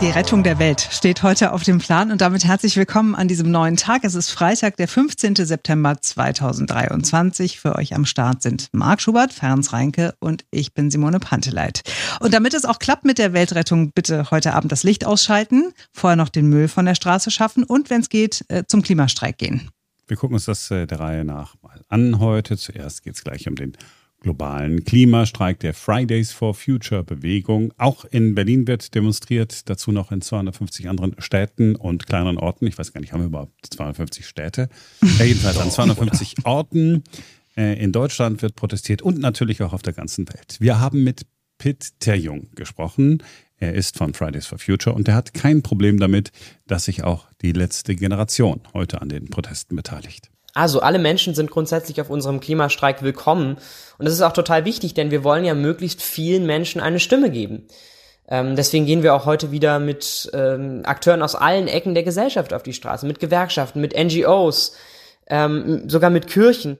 Die 0.00 0.08
Rettung 0.08 0.42
der 0.42 0.58
Welt 0.58 0.80
steht 0.90 1.22
heute 1.22 1.52
auf 1.52 1.62
dem 1.62 1.76
Plan 1.76 2.10
und 2.10 2.22
damit 2.22 2.46
herzlich 2.46 2.74
willkommen 2.78 3.14
an 3.14 3.28
diesem 3.28 3.50
neuen 3.50 3.76
Tag. 3.76 4.02
Es 4.02 4.14
ist 4.14 4.30
Freitag, 4.30 4.78
der 4.78 4.88
15. 4.88 5.36
September 5.36 6.00
2023. 6.00 7.60
Für 7.60 7.76
euch 7.76 7.94
am 7.94 8.06
Start 8.06 8.40
sind 8.40 8.70
Marc 8.72 9.02
Schubert, 9.02 9.34
Ferenc 9.34 9.70
Reinke 9.74 10.14
und 10.18 10.46
ich 10.50 10.72
bin 10.72 10.90
Simone 10.90 11.20
Panteleit. 11.20 11.82
Und 12.20 12.32
damit 12.32 12.54
es 12.54 12.64
auch 12.64 12.78
klappt 12.78 13.04
mit 13.04 13.18
der 13.18 13.34
Weltrettung, 13.34 13.92
bitte 13.92 14.30
heute 14.30 14.54
Abend 14.54 14.72
das 14.72 14.84
Licht 14.84 15.04
ausschalten, 15.04 15.74
vorher 15.92 16.16
noch 16.16 16.30
den 16.30 16.48
Müll 16.48 16.68
von 16.68 16.86
der 16.86 16.94
Straße 16.94 17.30
schaffen 17.30 17.62
und, 17.62 17.90
wenn 17.90 18.00
es 18.00 18.08
geht, 18.08 18.42
äh, 18.48 18.64
zum 18.66 18.80
Klimastreik 18.80 19.36
gehen. 19.36 19.68
Wir 20.06 20.16
gucken 20.16 20.34
uns 20.34 20.46
das 20.46 20.70
äh, 20.70 20.86
der 20.86 20.98
Reihe 20.98 21.26
nach 21.26 21.56
mal 21.60 21.84
an 21.90 22.18
heute. 22.18 22.56
Zuerst 22.56 23.02
geht 23.02 23.16
es 23.16 23.22
gleich 23.22 23.46
um 23.46 23.54
den 23.54 23.76
globalen 24.20 24.84
Klimastreik 24.84 25.58
der 25.60 25.74
Fridays 25.74 26.32
for 26.32 26.54
Future 26.54 27.02
Bewegung. 27.02 27.72
Auch 27.78 28.04
in 28.04 28.34
Berlin 28.34 28.66
wird 28.66 28.94
demonstriert, 28.94 29.68
dazu 29.68 29.92
noch 29.92 30.12
in 30.12 30.20
250 30.20 30.88
anderen 30.88 31.16
Städten 31.18 31.74
und 31.74 32.06
kleineren 32.06 32.38
Orten. 32.38 32.66
Ich 32.66 32.78
weiß 32.78 32.92
gar 32.92 33.00
nicht, 33.00 33.12
haben 33.12 33.20
wir 33.20 33.28
überhaupt 33.28 33.66
250 33.70 34.26
Städte? 34.26 34.68
Ja, 35.18 35.24
jedenfalls 35.24 35.58
an 35.58 35.70
250 35.70 36.44
Orten. 36.44 37.02
Äh, 37.56 37.82
in 37.82 37.92
Deutschland 37.92 38.42
wird 38.42 38.56
protestiert 38.56 39.02
und 39.02 39.18
natürlich 39.18 39.62
auch 39.62 39.72
auf 39.72 39.82
der 39.82 39.92
ganzen 39.92 40.28
Welt. 40.28 40.56
Wir 40.60 40.78
haben 40.80 41.02
mit 41.02 41.26
Pitt 41.58 42.00
Terjung 42.00 42.48
gesprochen. 42.54 43.22
Er 43.56 43.74
ist 43.74 43.98
von 43.98 44.14
Fridays 44.14 44.46
for 44.46 44.58
Future 44.58 44.96
und 44.96 45.06
er 45.08 45.14
hat 45.14 45.34
kein 45.34 45.62
Problem 45.62 46.00
damit, 46.00 46.32
dass 46.66 46.86
sich 46.86 47.04
auch 47.04 47.26
die 47.42 47.52
letzte 47.52 47.94
Generation 47.94 48.62
heute 48.72 49.02
an 49.02 49.10
den 49.10 49.28
Protesten 49.28 49.76
beteiligt. 49.76 50.30
Also 50.54 50.80
alle 50.80 50.98
Menschen 50.98 51.34
sind 51.34 51.50
grundsätzlich 51.50 52.00
auf 52.00 52.10
unserem 52.10 52.40
Klimastreik 52.40 53.02
willkommen. 53.02 53.56
Und 53.98 54.04
das 54.04 54.14
ist 54.14 54.22
auch 54.22 54.32
total 54.32 54.64
wichtig, 54.64 54.94
denn 54.94 55.10
wir 55.10 55.24
wollen 55.24 55.44
ja 55.44 55.54
möglichst 55.54 56.02
vielen 56.02 56.46
Menschen 56.46 56.80
eine 56.80 57.00
Stimme 57.00 57.30
geben. 57.30 57.66
Ähm, 58.28 58.56
deswegen 58.56 58.86
gehen 58.86 59.02
wir 59.02 59.14
auch 59.14 59.26
heute 59.26 59.50
wieder 59.50 59.78
mit 59.78 60.30
ähm, 60.32 60.82
Akteuren 60.84 61.22
aus 61.22 61.34
allen 61.34 61.68
Ecken 61.68 61.94
der 61.94 62.04
Gesellschaft 62.04 62.52
auf 62.52 62.62
die 62.62 62.72
Straße, 62.72 63.06
mit 63.06 63.18
Gewerkschaften, 63.18 63.80
mit 63.80 63.94
NGOs, 63.96 64.76
ähm, 65.26 65.88
sogar 65.88 66.10
mit 66.10 66.28
Kirchen. 66.28 66.78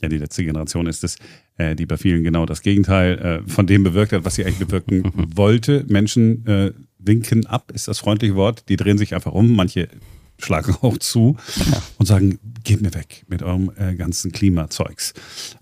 Ja, 0.00 0.08
die 0.08 0.18
letzte 0.18 0.44
Generation 0.44 0.86
ist 0.88 1.04
es, 1.04 1.16
äh, 1.56 1.76
die 1.76 1.86
bei 1.86 1.96
vielen 1.96 2.24
genau 2.24 2.46
das 2.46 2.62
Gegenteil 2.62 3.44
äh, 3.46 3.48
von 3.48 3.68
dem 3.68 3.84
bewirkt 3.84 4.12
hat, 4.12 4.24
was 4.24 4.34
sie 4.34 4.44
eigentlich 4.44 4.66
bewirken 4.66 5.12
wollte. 5.36 5.84
Menschen 5.86 6.44
äh, 6.46 6.72
winken 6.98 7.46
ab, 7.46 7.70
ist 7.72 7.86
das 7.86 8.00
freundliche 8.00 8.34
Wort. 8.34 8.68
Die 8.68 8.76
drehen 8.76 8.98
sich 8.98 9.14
einfach 9.14 9.32
um. 9.32 9.54
Manche 9.54 9.88
schlagen 10.44 10.76
auch 10.82 10.98
zu 10.98 11.36
und 11.98 12.06
sagen, 12.06 12.38
geht 12.64 12.82
mir 12.82 12.94
weg 12.94 13.24
mit 13.28 13.42
eurem 13.42 13.72
äh, 13.78 13.94
ganzen 13.94 14.32
Klimazeugs. 14.32 15.14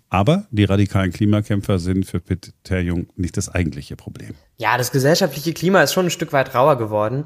Aber 0.08 0.46
die 0.50 0.64
radikalen 0.64 1.12
Klimakämpfer 1.12 1.78
sind 1.78 2.04
für 2.04 2.18
Pitt 2.18 2.52
Terjung 2.64 3.06
nicht 3.16 3.36
das 3.36 3.48
eigentliche 3.48 3.94
Problem. 3.96 4.34
Ja, 4.58 4.76
das 4.76 4.90
gesellschaftliche 4.90 5.52
Klima 5.52 5.82
ist 5.82 5.92
schon 5.92 6.06
ein 6.06 6.10
Stück 6.10 6.32
weit 6.32 6.54
rauer 6.54 6.76
geworden. 6.78 7.24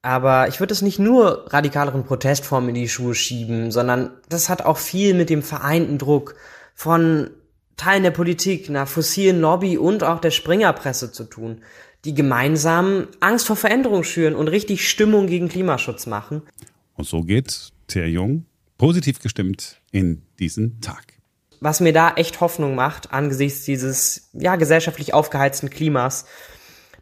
Aber 0.00 0.48
ich 0.48 0.60
würde 0.60 0.74
es 0.74 0.82
nicht 0.82 0.98
nur 0.98 1.46
radikaleren 1.50 2.04
Protestformen 2.04 2.70
in 2.70 2.74
die 2.74 2.88
Schuhe 2.90 3.14
schieben, 3.14 3.70
sondern 3.70 4.10
das 4.28 4.50
hat 4.50 4.62
auch 4.62 4.76
viel 4.76 5.14
mit 5.14 5.30
dem 5.30 5.42
vereinten 5.42 5.96
Druck 5.96 6.34
von 6.74 7.30
Teilen 7.76 8.02
der 8.02 8.10
Politik, 8.10 8.68
einer 8.68 8.86
fossilen 8.86 9.40
Lobby 9.40 9.78
und 9.78 10.04
auch 10.04 10.20
der 10.20 10.30
Springerpresse 10.30 11.10
zu 11.10 11.24
tun, 11.24 11.62
die 12.04 12.14
gemeinsam 12.14 13.08
Angst 13.20 13.46
vor 13.46 13.56
Veränderung 13.56 14.04
schüren 14.04 14.34
und 14.34 14.48
richtig 14.48 14.88
Stimmung 14.88 15.26
gegen 15.26 15.48
Klimaschutz 15.48 16.06
machen. 16.06 16.42
Und 16.94 17.06
so 17.06 17.22
geht 17.22 17.72
Thea 17.86 18.06
Jung 18.06 18.46
positiv 18.78 19.20
gestimmt 19.20 19.80
in 19.90 20.22
diesen 20.38 20.80
Tag. 20.80 21.14
Was 21.60 21.80
mir 21.80 21.92
da 21.92 22.14
echt 22.14 22.40
Hoffnung 22.40 22.74
macht 22.74 23.12
angesichts 23.12 23.64
dieses 23.64 24.30
ja 24.32 24.56
gesellschaftlich 24.56 25.14
aufgeheizten 25.14 25.70
Klimas, 25.70 26.26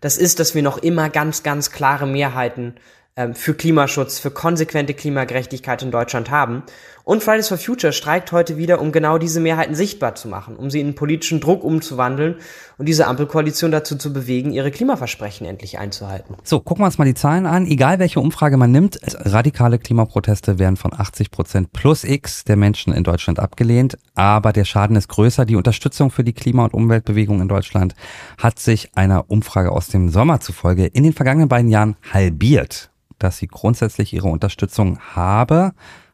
das 0.00 0.16
ist, 0.16 0.38
dass 0.40 0.54
wir 0.54 0.62
noch 0.62 0.78
immer 0.78 1.10
ganz 1.10 1.42
ganz 1.42 1.70
klare 1.70 2.06
Mehrheiten 2.06 2.74
ähm, 3.16 3.34
für 3.34 3.54
Klimaschutz, 3.54 4.18
für 4.18 4.30
konsequente 4.30 4.94
Klimagerechtigkeit 4.94 5.82
in 5.82 5.90
Deutschland 5.90 6.30
haben. 6.30 6.62
Und 7.04 7.22
Fridays 7.22 7.48
for 7.48 7.58
Future 7.58 7.92
streikt 7.92 8.30
heute 8.30 8.56
wieder, 8.56 8.80
um 8.80 8.92
genau 8.92 9.18
diese 9.18 9.40
Mehrheiten 9.40 9.74
sichtbar 9.74 10.14
zu 10.14 10.28
machen, 10.28 10.56
um 10.56 10.70
sie 10.70 10.80
in 10.80 10.94
politischen 10.94 11.40
Druck 11.40 11.64
umzuwandeln 11.64 12.36
und 12.78 12.86
diese 12.86 13.06
Ampelkoalition 13.06 13.72
dazu 13.72 13.96
zu 13.96 14.12
bewegen, 14.12 14.52
ihre 14.52 14.70
Klimaversprechen 14.70 15.46
endlich 15.46 15.78
einzuhalten. 15.78 16.36
So, 16.44 16.60
gucken 16.60 16.82
wir 16.82 16.86
uns 16.86 16.98
mal 16.98 17.04
die 17.04 17.14
Zahlen 17.14 17.46
an. 17.46 17.66
Egal 17.66 17.98
welche 17.98 18.20
Umfrage 18.20 18.56
man 18.56 18.70
nimmt, 18.70 19.00
radikale 19.02 19.78
Klimaproteste 19.78 20.58
werden 20.58 20.76
von 20.76 20.92
80 20.92 21.30
Prozent 21.30 21.72
plus 21.72 22.04
X 22.04 22.44
der 22.44 22.56
Menschen 22.56 22.92
in 22.92 23.02
Deutschland 23.02 23.40
abgelehnt. 23.40 23.98
Aber 24.14 24.52
der 24.52 24.64
Schaden 24.64 24.96
ist 24.96 25.08
größer. 25.08 25.44
Die 25.44 25.56
Unterstützung 25.56 26.10
für 26.10 26.24
die 26.24 26.32
Klima- 26.32 26.64
und 26.64 26.74
Umweltbewegung 26.74 27.40
in 27.40 27.48
Deutschland 27.48 27.94
hat 28.38 28.58
sich 28.58 28.90
einer 28.94 29.28
Umfrage 29.28 29.72
aus 29.72 29.88
dem 29.88 30.08
Sommer 30.08 30.40
zufolge 30.40 30.86
in 30.86 31.02
den 31.02 31.12
vergangenen 31.12 31.48
beiden 31.48 31.70
Jahren 31.70 31.96
halbiert 32.12 32.90
dass 33.22 33.38
sie 33.38 33.46
grundsätzlich 33.46 34.12
ihre 34.12 34.28
Unterstützung 34.28 34.98
habe, 35.14 35.72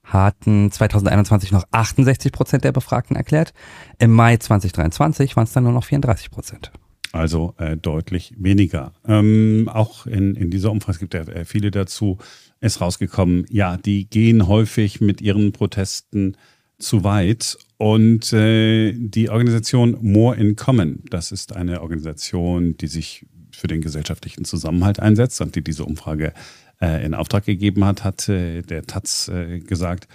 hatten 0.08 0.70
2021 0.70 1.52
noch 1.52 1.64
68 1.70 2.32
Prozent 2.32 2.64
der 2.64 2.72
Befragten 2.72 3.16
erklärt. 3.16 3.52
Im 3.98 4.12
Mai 4.12 4.36
2023 4.36 5.36
waren 5.36 5.44
es 5.44 5.52
dann 5.52 5.64
nur 5.64 5.72
noch 5.72 5.84
34 5.84 6.30
Prozent. 6.30 6.72
Also 7.12 7.54
äh, 7.58 7.76
deutlich 7.76 8.34
weniger. 8.36 8.92
Ähm, 9.06 9.70
auch 9.72 10.06
in, 10.06 10.34
in 10.34 10.50
dieser 10.50 10.70
Umfrage, 10.70 10.96
es 10.96 10.98
gibt 10.98 11.14
ja 11.14 11.22
äh, 11.22 11.44
viele 11.44 11.70
dazu, 11.70 12.18
ist 12.60 12.80
rausgekommen, 12.80 13.46
ja, 13.48 13.76
die 13.76 14.08
gehen 14.08 14.46
häufig 14.46 15.00
mit 15.00 15.20
ihren 15.20 15.52
Protesten 15.52 16.36
zu 16.78 17.04
weit. 17.04 17.56
Und 17.78 18.32
äh, 18.32 18.92
die 18.92 19.30
Organisation 19.30 19.96
More 20.00 20.36
in 20.36 20.56
Common, 20.56 21.02
das 21.10 21.32
ist 21.32 21.54
eine 21.54 21.80
Organisation, 21.80 22.76
die 22.76 22.88
sich 22.88 23.26
für 23.52 23.68
den 23.68 23.80
gesellschaftlichen 23.80 24.44
Zusammenhalt 24.44 25.00
einsetzt 25.00 25.40
und 25.40 25.54
die 25.56 25.64
diese 25.64 25.84
Umfrage 25.84 26.32
äh, 26.80 27.04
in 27.04 27.14
Auftrag 27.14 27.44
gegeben 27.44 27.84
hat, 27.84 28.04
hat 28.04 28.28
äh, 28.28 28.62
der 28.62 28.84
Taz 28.84 29.28
äh, 29.28 29.60
gesagt, 29.60 30.08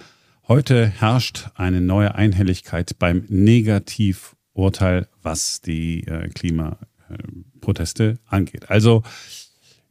heute 0.48 0.86
herrscht 0.86 1.48
eine 1.54 1.80
neue 1.80 2.14
Einhelligkeit 2.14 2.98
beim 2.98 3.24
Negativurteil, 3.28 5.08
was 5.22 5.60
die 5.60 6.06
äh, 6.06 6.28
Klimaproteste 6.28 8.18
angeht. 8.26 8.70
Also 8.70 9.02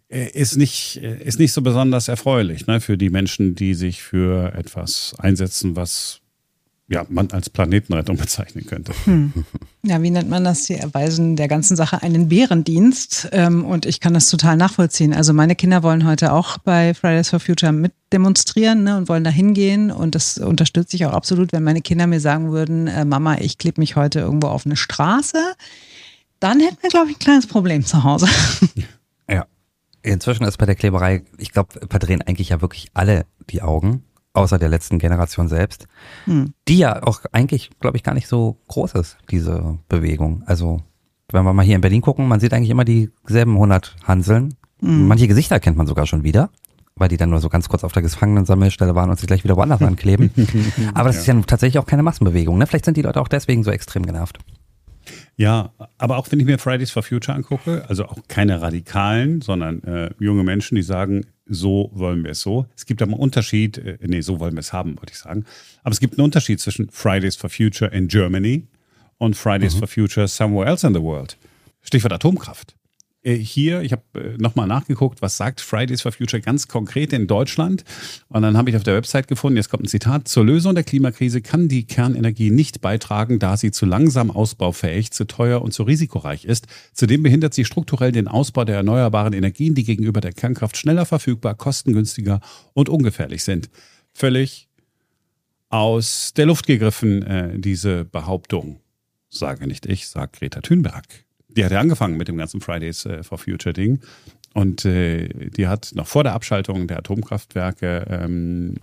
äh, 0.09 0.29
ist 0.29 0.57
nicht, 0.57 0.97
äh, 1.01 1.23
ist 1.23 1.39
nicht 1.39 1.53
so 1.53 1.61
besonders 1.61 2.07
erfreulich 2.07 2.67
ne, 2.67 2.79
für 2.81 2.97
die 2.97 3.09
Menschen, 3.09 3.55
die 3.55 3.73
sich 3.73 4.03
für 4.03 4.53
etwas 4.53 5.15
einsetzen, 5.17 5.75
was 5.75 6.21
ja, 6.87 7.05
man 7.09 7.31
als 7.31 7.49
Planetenrettung 7.49 8.17
bezeichnen 8.17 8.65
könnte. 8.65 8.93
Hm. 9.05 9.33
Ja, 9.85 10.01
wie 10.01 10.11
nennt 10.11 10.29
man 10.29 10.45
das? 10.45 10.63
Die 10.63 10.75
erweisen 10.75 11.35
der 11.35 11.49
ganzen 11.49 11.75
Sache 11.75 12.01
einen 12.01 12.29
Bärendienst. 12.29 13.27
Ähm, 13.33 13.65
und 13.65 13.85
ich 13.85 13.99
kann 13.99 14.13
das 14.13 14.29
total 14.29 14.55
nachvollziehen. 14.55 15.13
Also 15.13 15.33
meine 15.33 15.55
Kinder 15.55 15.83
wollen 15.83 16.07
heute 16.07 16.31
auch 16.31 16.57
bei 16.57 16.93
Fridays 16.93 17.29
for 17.29 17.41
Future 17.41 17.73
mit 17.73 17.91
demonstrieren 18.13 18.83
ne, 18.83 18.95
und 18.95 19.09
wollen 19.09 19.25
da 19.25 19.29
hingehen. 19.29 19.91
Und 19.91 20.15
das 20.15 20.37
unterstütze 20.37 20.95
ich 20.95 21.05
auch 21.05 21.11
absolut, 21.11 21.51
wenn 21.51 21.63
meine 21.63 21.81
Kinder 21.81 22.07
mir 22.07 22.21
sagen 22.21 22.53
würden, 22.53 22.87
äh, 22.87 23.03
Mama, 23.03 23.39
ich 23.39 23.57
klebe 23.57 23.81
mich 23.81 23.97
heute 23.97 24.21
irgendwo 24.21 24.47
auf 24.47 24.65
eine 24.65 24.77
Straße. 24.77 25.37
Dann 26.39 26.61
hätten 26.61 26.77
wir, 26.81 26.89
glaube 26.89 27.09
ich, 27.09 27.17
ein 27.17 27.19
kleines 27.19 27.47
Problem 27.47 27.85
zu 27.85 28.03
Hause. 28.03 28.27
Ja. 29.29 29.45
Inzwischen 30.01 30.43
ist 30.43 30.57
bei 30.57 30.65
der 30.65 30.75
Kleberei, 30.75 31.23
ich 31.37 31.53
glaube, 31.53 31.87
verdrehen 31.89 32.21
eigentlich 32.21 32.49
ja 32.49 32.59
wirklich 32.59 32.87
alle 32.93 33.25
die 33.49 33.61
Augen 33.61 34.03
außer 34.33 34.57
der 34.57 34.69
letzten 34.69 34.99
Generation 34.99 35.47
selbst, 35.47 35.87
hm. 36.25 36.53
die 36.67 36.79
ja 36.79 37.03
auch 37.03 37.21
eigentlich, 37.31 37.69
glaube 37.79 37.97
ich, 37.97 38.03
gar 38.03 38.13
nicht 38.13 38.27
so 38.27 38.57
groß 38.67 38.93
ist, 38.93 39.17
diese 39.29 39.77
Bewegung. 39.89 40.43
Also, 40.45 40.81
wenn 41.31 41.43
wir 41.43 41.53
mal 41.53 41.65
hier 41.65 41.75
in 41.75 41.81
Berlin 41.81 42.01
gucken, 42.01 42.27
man 42.27 42.39
sieht 42.39 42.53
eigentlich 42.53 42.69
immer 42.69 42.85
dieselben 42.85 43.53
100 43.53 43.95
Hanseln. 44.03 44.55
Hm. 44.79 45.07
Manche 45.07 45.27
Gesichter 45.27 45.59
kennt 45.59 45.77
man 45.77 45.87
sogar 45.87 46.07
schon 46.07 46.23
wieder, 46.23 46.49
weil 46.95 47.09
die 47.09 47.17
dann 47.17 47.29
nur 47.29 47.39
so 47.39 47.49
ganz 47.49 47.69
kurz 47.69 47.83
auf 47.83 47.93
der 47.93 48.01
Gefangenensammelstelle 48.01 48.95
waren 48.95 49.09
und 49.09 49.19
sich 49.19 49.27
gleich 49.27 49.43
wieder 49.43 49.55
woanders 49.55 49.81
ankleben. 49.83 50.31
Aber 50.93 51.09
das 51.09 51.15
ja. 51.15 51.21
ist 51.21 51.27
ja 51.27 51.41
tatsächlich 51.41 51.79
auch 51.79 51.85
keine 51.85 52.03
Massenbewegung. 52.03 52.57
Ne? 52.57 52.67
Vielleicht 52.67 52.85
sind 52.85 52.97
die 52.97 53.03
Leute 53.03 53.21
auch 53.21 53.27
deswegen 53.27 53.63
so 53.63 53.71
extrem 53.71 54.05
genervt. 54.05 54.39
Ja, 55.35 55.71
aber 55.97 56.17
auch 56.17 56.31
wenn 56.31 56.39
ich 56.39 56.45
mir 56.45 56.59
Fridays 56.59 56.91
for 56.91 57.03
Future 57.03 57.35
angucke, 57.35 57.83
also 57.87 58.05
auch 58.05 58.17
keine 58.27 58.61
Radikalen, 58.61 59.41
sondern 59.41 59.83
äh, 59.83 60.11
junge 60.19 60.43
Menschen, 60.43 60.75
die 60.75 60.83
sagen, 60.83 61.25
so 61.53 61.89
wollen 61.93 62.23
wir 62.23 62.31
es 62.31 62.41
so. 62.41 62.65
Es 62.75 62.85
gibt 62.85 63.01
aber 63.01 63.13
einen 63.13 63.21
Unterschied, 63.21 63.77
äh, 63.77 63.97
nee, 64.01 64.21
so 64.21 64.39
wollen 64.39 64.53
wir 64.53 64.59
es 64.59 64.73
haben, 64.73 64.97
wollte 64.97 65.13
ich 65.13 65.19
sagen. 65.19 65.45
Aber 65.83 65.93
es 65.93 65.99
gibt 65.99 66.17
einen 66.17 66.25
Unterschied 66.25 66.59
zwischen 66.59 66.89
Fridays 66.89 67.35
for 67.35 67.49
Future 67.49 67.91
in 67.91 68.07
Germany 68.07 68.67
und 69.17 69.35
Fridays 69.35 69.75
mhm. 69.75 69.79
for 69.79 69.87
Future 69.87 70.27
somewhere 70.27 70.67
else 70.67 70.85
in 70.85 70.93
the 70.93 71.01
world. 71.01 71.37
Stichwort 71.81 72.13
Atomkraft. 72.13 72.75
Äh, 73.23 73.35
hier, 73.35 73.81
ich 73.81 73.91
habe 73.93 74.03
äh, 74.15 74.37
nochmal 74.37 74.67
nachgeguckt, 74.67 75.21
was 75.21 75.37
sagt 75.37 75.61
Fridays 75.61 76.01
for 76.01 76.11
Future 76.11 76.41
ganz 76.41 76.67
konkret 76.67 77.13
in 77.13 77.27
Deutschland. 77.27 77.83
Und 78.27 78.41
dann 78.41 78.57
habe 78.57 78.69
ich 78.69 78.75
auf 78.75 78.83
der 78.83 78.95
Website 78.95 79.27
gefunden, 79.27 79.57
jetzt 79.57 79.69
kommt 79.69 79.83
ein 79.83 79.87
Zitat, 79.87 80.27
zur 80.27 80.45
Lösung 80.45 80.75
der 80.75 80.83
Klimakrise 80.83 81.41
kann 81.41 81.67
die 81.69 81.85
Kernenergie 81.85 82.51
nicht 82.51 82.81
beitragen, 82.81 83.39
da 83.39 83.57
sie 83.57 83.71
zu 83.71 83.85
langsam 83.85 84.29
ausbaufähig, 84.29 85.11
zu 85.11 85.25
teuer 85.25 85.61
und 85.61 85.73
zu 85.73 85.83
risikoreich 85.83 86.45
ist. 86.45 86.67
Zudem 86.93 87.23
behindert 87.23 87.53
sie 87.53 87.65
strukturell 87.65 88.11
den 88.11 88.27
Ausbau 88.27 88.65
der 88.65 88.75
erneuerbaren 88.77 89.33
Energien, 89.33 89.73
die 89.73 89.83
gegenüber 89.83 90.21
der 90.21 90.33
Kernkraft 90.33 90.77
schneller 90.77 91.05
verfügbar, 91.05 91.55
kostengünstiger 91.55 92.41
und 92.73 92.89
ungefährlich 92.89 93.43
sind. 93.43 93.69
Völlig 94.13 94.67
aus 95.69 96.33
der 96.35 96.45
Luft 96.45 96.67
gegriffen, 96.67 97.23
äh, 97.23 97.57
diese 97.57 98.05
Behauptung. 98.05 98.79
Sage 99.29 99.65
nicht 99.65 99.87
ich, 99.87 100.07
sagt 100.07 100.37
Greta 100.37 100.61
Thunberg 100.61 101.25
die 101.55 101.65
hat 101.65 101.71
ja 101.71 101.79
angefangen 101.79 102.17
mit 102.17 102.27
dem 102.27 102.37
ganzen 102.37 102.61
Fridays 102.61 103.05
äh, 103.05 103.23
for 103.23 103.37
Future 103.37 103.73
Ding. 103.73 103.99
und 104.53 104.85
äh, 104.85 105.27
die 105.49 105.67
hat 105.67 105.91
noch 105.95 106.07
vor 106.07 106.23
der 106.23 106.33
Abschaltung 106.33 106.87
der 106.87 106.99
Atomkraftwerke 106.99 108.05
ähm, 108.09 108.75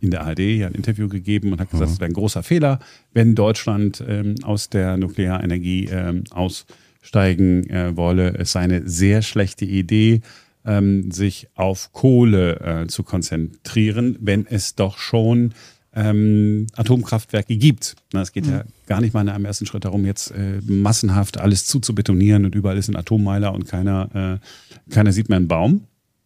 in 0.00 0.10
der 0.10 0.22
ARD 0.22 0.40
ja 0.40 0.66
ein 0.66 0.74
Interview 0.74 1.08
gegeben 1.08 1.52
und 1.52 1.60
hat 1.60 1.70
gesagt, 1.70 1.90
mhm. 1.90 1.94
es 1.94 2.00
wäre 2.00 2.10
ein 2.10 2.14
großer 2.14 2.42
Fehler, 2.42 2.78
wenn 3.12 3.34
Deutschland 3.34 4.02
ähm, 4.06 4.34
aus 4.42 4.68
der 4.68 4.96
Nuklearenergie 4.96 5.88
ähm, 5.92 6.24
aussteigen 6.30 7.68
äh, 7.70 7.96
wolle. 7.96 8.34
Es 8.38 8.52
sei 8.52 8.60
eine 8.60 8.88
sehr 8.88 9.22
schlechte 9.22 9.64
Idee, 9.64 10.22
ähm, 10.64 11.10
sich 11.10 11.48
auf 11.54 11.92
Kohle 11.92 12.60
äh, 12.60 12.86
zu 12.86 13.02
konzentrieren, 13.02 14.16
wenn 14.20 14.46
es 14.46 14.74
doch 14.74 14.98
schon 14.98 15.54
ähm, 15.94 16.66
Atomkraftwerke 16.74 17.56
gibt. 17.56 17.96
Na, 18.12 18.22
es 18.22 18.32
geht 18.32 18.46
mhm. 18.46 18.52
ja 18.52 18.64
gar 18.86 19.00
nicht 19.00 19.14
mal 19.14 19.22
in 19.22 19.28
einem 19.28 19.44
ersten 19.44 19.66
Schritt 19.66 19.84
darum, 19.84 20.04
jetzt 20.06 20.30
äh, 20.30 20.60
massenhaft 20.64 21.38
alles 21.38 21.66
zuzubetonieren 21.66 22.44
und 22.44 22.54
überall 22.54 22.78
ist 22.78 22.88
ein 22.88 22.96
Atommeiler 22.96 23.52
und 23.52 23.66
keiner, 23.66 24.40
äh, 24.40 24.92
keiner 24.92 25.12
sieht 25.12 25.28
mehr 25.28 25.36
einen 25.36 25.48
Baum. 25.48 25.82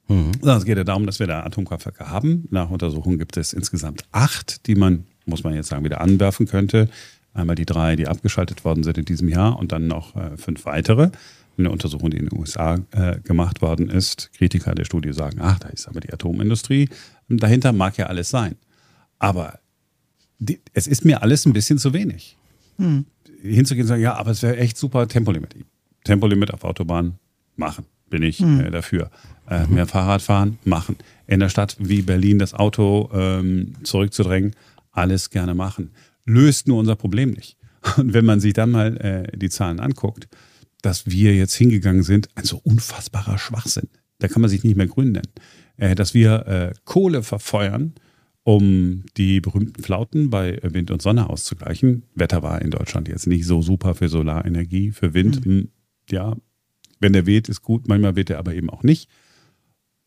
Mhm. 0.09 0.33
Es 0.43 0.65
geht 0.65 0.77
ja 0.77 0.85
darum, 0.85 1.07
dass 1.07 1.19
wir 1.19 1.27
da 1.27 1.43
Atomkraftwerke 1.43 2.09
haben. 2.09 2.47
Nach 2.51 2.71
Untersuchungen 2.71 3.19
gibt 3.19 3.37
es 3.37 3.53
insgesamt 3.53 4.05
acht, 4.13 4.67
die 4.67 4.77
man, 4.77 5.05
muss 5.25 5.43
man 5.43 5.55
jetzt 5.55 5.69
sagen, 5.69 5.85
wieder 5.85 6.01
anwerfen 6.01 6.47
könnte. 6.47 6.89
Einmal 7.35 7.57
die 7.57 7.67
drei, 7.67 7.97
die 7.97 8.07
abgeschaltet 8.07 8.65
worden 8.65 8.83
sind 8.85 8.99
in 8.99 9.05
diesem 9.05 9.29
Jahr 9.29 9.59
und 9.59 9.73
dann 9.73 9.89
noch 9.89 10.17
äh, 10.17 10.37
fünf 10.37 10.65
weitere. 10.65 11.11
Eine 11.59 11.71
Untersuchung, 11.71 12.11
die 12.11 12.19
in 12.19 12.29
den 12.29 12.39
USA 12.39 12.79
äh, 12.93 13.19
gemacht 13.21 13.63
worden 13.63 13.89
ist. 13.89 14.31
Kritiker 14.37 14.75
der 14.75 14.85
Studie 14.85 15.13
sagen, 15.13 15.39
ach, 15.41 15.59
da 15.59 15.69
ist 15.69 15.89
aber 15.89 16.01
die 16.01 16.13
Atomindustrie. 16.13 16.89
Dahinter 17.29 17.73
mag 17.73 17.97
ja 17.97 18.07
alles 18.07 18.31
sein. 18.31 18.57
Aber 19.19 19.59
die, 20.39 20.61
es 20.73 20.87
ist 20.87 21.05
mir 21.05 21.23
alles 21.23 21.47
ein 21.47 21.53
bisschen 21.53 21.79
zu 21.79 21.93
wenig. 21.93 22.37
Hm. 22.79 23.07
Hinzugehen 23.43 23.85
und 23.85 23.89
sagen, 23.89 24.03
ja, 24.03 24.15
aber 24.15 24.33
es 24.33 24.43
wäre 24.43 24.57
echt 24.57 24.77
super 24.77 25.09
Tempolimit. 25.09 25.55
Tempolimit 26.05 26.53
auf 26.53 26.65
Autobahn 26.65 27.19
machen, 27.57 27.87
bin 28.11 28.23
ich 28.23 28.39
hm. 28.39 28.61
äh, 28.61 28.71
dafür. 28.71 29.11
Äh. 29.49 29.67
Mehr 29.67 29.87
Fahrrad 29.87 30.23
fahren, 30.23 30.59
machen. 30.65 30.97
In 31.27 31.41
der 31.41 31.49
Stadt 31.49 31.77
wie 31.79 32.03
Berlin 32.03 32.39
das 32.39 32.55
Auto 32.55 33.11
ähm, 33.13 33.75
zurückzudrängen, 33.83 34.55
alles 34.93 35.31
gerne 35.31 35.55
machen. 35.55 35.91
Löst 36.25 36.69
nur 36.69 36.79
unser 36.79 36.97
Problem 36.97 37.31
nicht. 37.31 37.57
Und 37.97 38.13
wenn 38.15 38.25
man 38.25 38.41
sich 38.41 38.53
dann 38.53 38.71
mal 38.71 38.97
äh, 38.97 39.37
die 39.37 39.49
Zahlen 39.49 39.81
anguckt, 39.81 40.29
dass 40.83 41.07
wir 41.07 41.35
jetzt 41.35 41.55
hingegangen 41.55 42.03
sind, 42.03 42.29
ein 42.35 42.45
so 42.45 42.61
unfassbarer 42.63 43.39
Schwachsinn. 43.39 43.89
Da 44.19 44.29
kann 44.29 44.41
man 44.41 44.51
sich 44.51 44.65
nicht 44.65 44.77
mehr 44.77 44.87
grün 44.87 45.13
nennen. 45.13 45.33
Äh, 45.77 45.95
dass 45.95 46.15
wir 46.15 46.47
äh, 46.47 46.75
Kohle 46.85 47.23
verfeuern, 47.23 47.95
um 48.46 49.02
die 49.16 49.40
berühmten 49.40 49.82
Flauten 49.82 50.31
bei 50.31 50.60
Wind 50.62 50.93
und 50.93 51.02
Sonne 51.02 51.28
auszugleichen. 51.28 52.04
Wetter 52.14 52.44
war 52.44 52.62
in 52.62 52.70
Deutschland 52.70 53.08
jetzt 53.08 53.26
nicht 53.26 53.44
so 53.44 53.60
super 53.60 53.96
für 53.96 54.08
Solarenergie, 54.08 54.93
für 54.93 55.14
Wind. 55.14 55.44
Mhm. 55.44 55.70
Ja, 56.08 56.37
wenn 57.00 57.12
der 57.12 57.26
weht, 57.26 57.48
ist 57.48 57.62
gut, 57.62 57.88
manchmal 57.88 58.14
weht 58.14 58.31
er 58.31 58.38
aber 58.38 58.54
eben 58.54 58.70
auch 58.70 58.84
nicht. 58.84 59.10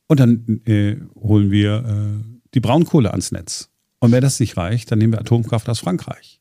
Und 0.08 0.22
dann 0.22 0.62
äh, 0.66 0.96
holen 1.20 1.52
wir 1.52 1.84
äh, 1.86 2.40
die 2.54 2.62
Braunkohle 2.62 3.12
ans 3.12 3.34
Netz. 3.34 3.72
Und 4.00 4.14
wenn 4.14 4.22
das 4.22 4.40
nicht 4.40 4.56
reicht, 4.56 4.90
dann 4.90 5.00
nehmen 5.00 5.12
wir 5.12 5.20
Atomkraft 5.20 5.68
aus 5.68 5.80
Frankreich. 5.80 6.40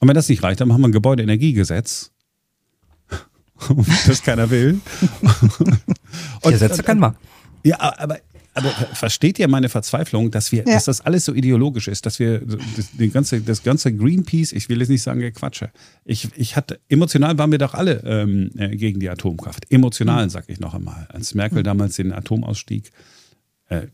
Und 0.00 0.08
wenn 0.08 0.14
das 0.14 0.28
nicht 0.28 0.42
reicht, 0.42 0.60
dann 0.60 0.68
machen 0.68 0.82
wir 0.82 0.88
ein 0.88 0.92
Gebäudeenergiegesetz, 0.92 2.12
das 4.06 4.22
keiner 4.22 4.50
will. 4.50 4.82
und, 6.42 6.52
Gesetze 6.52 6.82
kann 6.82 6.98
man. 6.98 7.16
Ja, 7.64 7.78
aber 7.80 8.18
aber 8.54 8.68
versteht 8.70 9.38
ihr 9.38 9.48
meine 9.48 9.68
Verzweiflung, 9.68 10.30
dass 10.30 10.52
wir, 10.52 10.64
ja. 10.66 10.74
dass 10.74 10.84
das 10.84 11.00
alles 11.00 11.24
so 11.24 11.32
ideologisch 11.32 11.88
ist, 11.88 12.04
dass 12.04 12.18
wir 12.18 12.40
das, 12.40 13.12
ganze, 13.12 13.40
das 13.40 13.62
ganze 13.62 13.94
Greenpeace, 13.94 14.52
ich 14.52 14.68
will 14.68 14.80
jetzt 14.80 14.90
nicht 14.90 15.02
sagen, 15.02 15.20
Quatsche. 15.32 15.70
Ich, 16.04 16.28
ich 16.36 16.54
hatte, 16.54 16.78
emotional 16.88 17.38
waren 17.38 17.50
wir 17.50 17.58
doch 17.58 17.72
alle 17.74 18.02
ähm, 18.04 18.50
äh, 18.56 18.76
gegen 18.76 19.00
die 19.00 19.08
Atomkraft. 19.08 19.70
Emotional, 19.70 20.24
mhm. 20.26 20.30
sag 20.30 20.44
ich 20.48 20.60
noch 20.60 20.74
einmal. 20.74 21.06
Als 21.10 21.34
Merkel 21.34 21.60
mhm. 21.60 21.64
damals 21.64 21.96
den 21.96 22.12
Atomausstieg, 22.12 22.90
äh, 23.68 23.86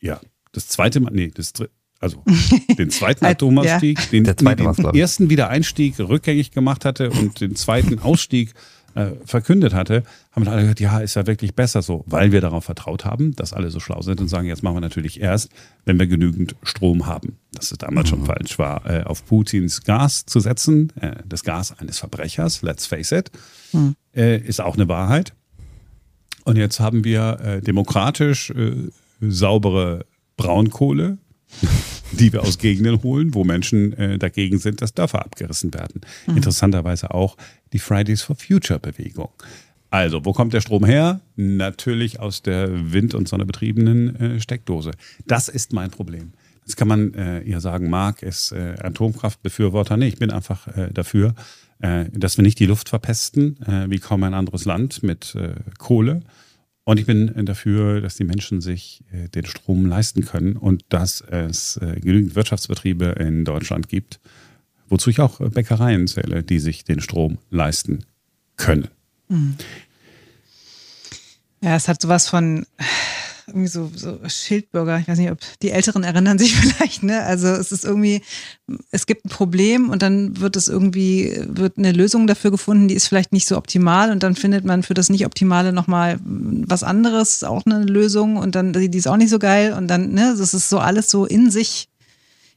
ja, 0.00 0.20
das 0.52 0.68
zweite 0.68 1.00
Mal, 1.00 1.12
nee, 1.12 1.32
das 1.34 1.52
dritte, 1.52 1.72
also 1.98 2.22
den 2.78 2.90
zweiten 2.90 3.24
Atomausstieg, 3.24 3.98
ja. 3.98 4.06
den, 4.12 4.24
den, 4.24 4.36
den 4.36 4.94
ersten 4.94 5.30
Wiedereinstieg 5.30 5.98
rückgängig 5.98 6.52
gemacht 6.52 6.84
hatte 6.84 7.10
und 7.10 7.40
den 7.40 7.56
zweiten 7.56 7.98
Ausstieg 7.98 8.54
äh, 8.94 9.12
verkündet 9.24 9.74
hatte, 9.74 10.02
haben 10.32 10.46
alle 10.48 10.62
gesagt, 10.62 10.80
ja, 10.80 10.98
ist 10.98 11.16
ja 11.16 11.26
wirklich 11.26 11.54
besser 11.54 11.82
so, 11.82 12.04
weil 12.06 12.32
wir 12.32 12.40
darauf 12.40 12.64
vertraut 12.64 13.04
haben, 13.04 13.34
dass 13.36 13.52
alle 13.52 13.70
so 13.70 13.80
schlau 13.80 14.02
sind 14.02 14.20
und 14.20 14.28
sagen, 14.28 14.46
jetzt 14.46 14.62
machen 14.62 14.76
wir 14.76 14.80
natürlich 14.80 15.20
erst, 15.20 15.50
wenn 15.84 15.98
wir 15.98 16.06
genügend 16.06 16.56
Strom 16.62 17.06
haben. 17.06 17.38
Dass 17.52 17.72
es 17.72 17.78
damals 17.78 18.06
mhm. 18.06 18.10
schon 18.10 18.26
falsch 18.26 18.58
war, 18.58 18.86
äh, 18.86 19.02
auf 19.04 19.24
Putins 19.26 19.82
Gas 19.82 20.26
zu 20.26 20.40
setzen, 20.40 20.92
äh, 21.00 21.16
das 21.26 21.44
Gas 21.44 21.78
eines 21.78 21.98
Verbrechers, 21.98 22.62
let's 22.62 22.86
face 22.86 23.12
it, 23.12 23.30
mhm. 23.72 23.94
äh, 24.14 24.38
ist 24.38 24.60
auch 24.60 24.74
eine 24.74 24.88
Wahrheit. 24.88 25.32
Und 26.44 26.56
jetzt 26.56 26.78
haben 26.78 27.04
wir 27.04 27.40
äh, 27.40 27.60
demokratisch 27.62 28.50
äh, 28.50 28.90
saubere 29.20 30.04
Braunkohle, 30.36 31.18
die 32.12 32.32
wir 32.32 32.42
aus 32.42 32.58
Gegenden 32.58 33.02
holen, 33.02 33.34
wo 33.34 33.44
Menschen 33.44 33.92
äh, 33.94 34.18
dagegen 34.18 34.58
sind, 34.58 34.82
dass 34.82 34.94
Dörfer 34.94 35.24
abgerissen 35.24 35.72
werden. 35.74 36.02
Mhm. 36.26 36.36
Interessanterweise 36.36 37.12
auch 37.12 37.36
die 37.72 37.78
Fridays 37.78 38.22
for 38.22 38.36
Future 38.36 38.78
Bewegung. 38.78 39.30
Also, 39.90 40.24
wo 40.24 40.32
kommt 40.32 40.52
der 40.52 40.60
Strom 40.60 40.84
her? 40.84 41.20
Natürlich 41.36 42.18
aus 42.18 42.42
der 42.42 42.92
wind- 42.92 43.14
und 43.14 43.28
sonnebetriebenen 43.28 44.16
äh, 44.16 44.40
Steckdose. 44.40 44.90
Das 45.26 45.48
ist 45.48 45.72
mein 45.72 45.90
Problem. 45.90 46.32
Jetzt 46.66 46.76
kann 46.76 46.88
man 46.88 47.14
äh, 47.14 47.48
ja 47.48 47.60
sagen, 47.60 47.90
Marc 47.90 48.22
ist 48.22 48.52
äh, 48.52 48.74
Atomkraftbefürworter. 48.80 49.96
Nee, 49.96 50.08
ich 50.08 50.18
bin 50.18 50.30
einfach 50.30 50.66
äh, 50.68 50.88
dafür, 50.92 51.34
äh, 51.80 52.06
dass 52.12 52.38
wir 52.38 52.42
nicht 52.42 52.58
die 52.58 52.66
Luft 52.66 52.88
verpesten, 52.88 53.62
äh, 53.66 53.88
wie 53.90 53.98
kaum 53.98 54.22
ein 54.24 54.34
anderes 54.34 54.64
Land 54.64 55.02
mit 55.02 55.34
äh, 55.34 55.54
Kohle, 55.78 56.22
und 56.84 57.00
ich 57.00 57.06
bin 57.06 57.32
dafür, 57.46 58.00
dass 58.00 58.16
die 58.16 58.24
Menschen 58.24 58.60
sich 58.60 59.02
äh, 59.10 59.28
den 59.28 59.46
Strom 59.46 59.86
leisten 59.86 60.24
können 60.24 60.56
und 60.56 60.84
dass 60.90 61.22
es 61.22 61.78
äh, 61.78 61.98
genügend 62.00 62.34
Wirtschaftsbetriebe 62.34 63.06
in 63.18 63.44
Deutschland 63.44 63.88
gibt, 63.88 64.20
wozu 64.88 65.10
ich 65.10 65.20
auch 65.20 65.40
Bäckereien 65.40 66.06
zähle, 66.06 66.42
die 66.42 66.58
sich 66.58 66.84
den 66.84 67.00
Strom 67.00 67.38
leisten 67.50 68.04
können. 68.56 68.88
Mhm. 69.28 69.56
Ja, 71.62 71.76
es 71.76 71.88
hat 71.88 72.02
sowas 72.02 72.28
von 72.28 72.66
irgendwie 73.46 73.68
so, 73.68 73.90
so 73.94 74.18
Schildbürger. 74.26 74.98
Ich 74.98 75.08
weiß 75.08 75.18
nicht, 75.18 75.30
ob 75.30 75.38
die 75.62 75.70
Älteren 75.70 76.04
erinnern 76.04 76.38
sich 76.38 76.54
vielleicht, 76.56 77.02
ne? 77.02 77.22
Also 77.22 77.48
es 77.48 77.72
ist 77.72 77.84
irgendwie, 77.84 78.22
es 78.90 79.06
gibt 79.06 79.24
ein 79.24 79.28
Problem 79.28 79.90
und 79.90 80.02
dann 80.02 80.40
wird 80.40 80.56
es 80.56 80.68
irgendwie, 80.68 81.40
wird 81.46 81.78
eine 81.78 81.92
Lösung 81.92 82.26
dafür 82.26 82.50
gefunden, 82.50 82.88
die 82.88 82.94
ist 82.94 83.08
vielleicht 83.08 83.32
nicht 83.32 83.46
so 83.46 83.56
optimal 83.56 84.10
und 84.10 84.22
dann 84.22 84.34
findet 84.34 84.64
man 84.64 84.82
für 84.82 84.94
das 84.94 85.10
nicht 85.10 85.26
Optimale 85.26 85.72
nochmal 85.72 86.18
was 86.24 86.82
anderes, 86.82 87.44
auch 87.44 87.64
eine 87.66 87.84
Lösung 87.84 88.36
und 88.36 88.54
dann, 88.54 88.72
die 88.72 88.98
ist 88.98 89.08
auch 89.08 89.16
nicht 89.16 89.30
so 89.30 89.38
geil 89.38 89.72
und 89.72 89.88
dann, 89.88 90.12
ne, 90.12 90.34
das 90.36 90.54
ist 90.54 90.68
so 90.68 90.78
alles 90.78 91.10
so 91.10 91.24
in 91.24 91.50
sich 91.50 91.88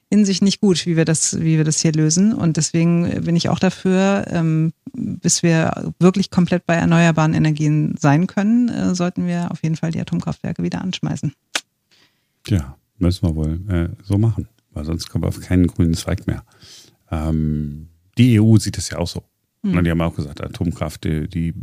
in 0.10 0.26
sich 0.26 0.42
nicht 0.42 0.62
gut, 0.62 0.86
wie 0.86 0.96
wir 0.96 1.06
das, 1.06 1.40
wie 1.40 1.58
wir 1.58 1.64
das 1.64 1.82
hier 1.82 1.92
lösen. 1.92 2.34
Und 2.34 2.58
deswegen 2.58 3.24
bin 3.24 3.36
ich 3.36 3.50
auch 3.50 3.60
dafür, 3.60 4.26
ähm, 4.30 4.74
bis 4.94 5.44
wir 5.44 5.94
wirklich 6.00 6.32
komplett 6.32 6.66
bei 6.66 6.76
erneuerbaren 6.76 7.34
Energien 7.34 7.96
sein 8.00 8.28
können, 8.28 8.70
äh, 8.70 8.96
sollten 8.96 9.28
wir 9.28 9.52
auf 9.52 9.64
jeden 9.64 9.76
Fall 9.76 9.92
die 9.92 10.00
Atomkraftwerke 10.00 10.64
wieder 10.64 10.82
anschmeißen. 10.82 11.34
Ja, 12.48 12.78
müssen 12.98 13.28
wir 13.28 13.36
wohl 13.36 13.60
äh, 13.70 13.90
so 14.04 14.18
machen, 14.18 14.48
weil 14.72 14.86
sonst 14.86 15.10
kommen 15.10 15.26
wir 15.26 15.28
auf 15.28 15.42
keinen 15.42 15.68
grünen 15.68 15.94
Zweig 15.94 16.26
mehr. 16.26 16.44
Ähm, 17.12 17.90
die 18.18 18.40
EU 18.40 18.58
sieht 18.58 18.78
es 18.78 18.90
ja 18.90 19.00
auch 19.00 19.08
so. 19.08 19.24
Und 19.64 19.84
die 19.84 19.92
haben 19.92 20.02
auch 20.02 20.16
gesagt, 20.16 20.42
Atomkraft, 20.42 21.04
die, 21.04 21.28
die 21.28 21.54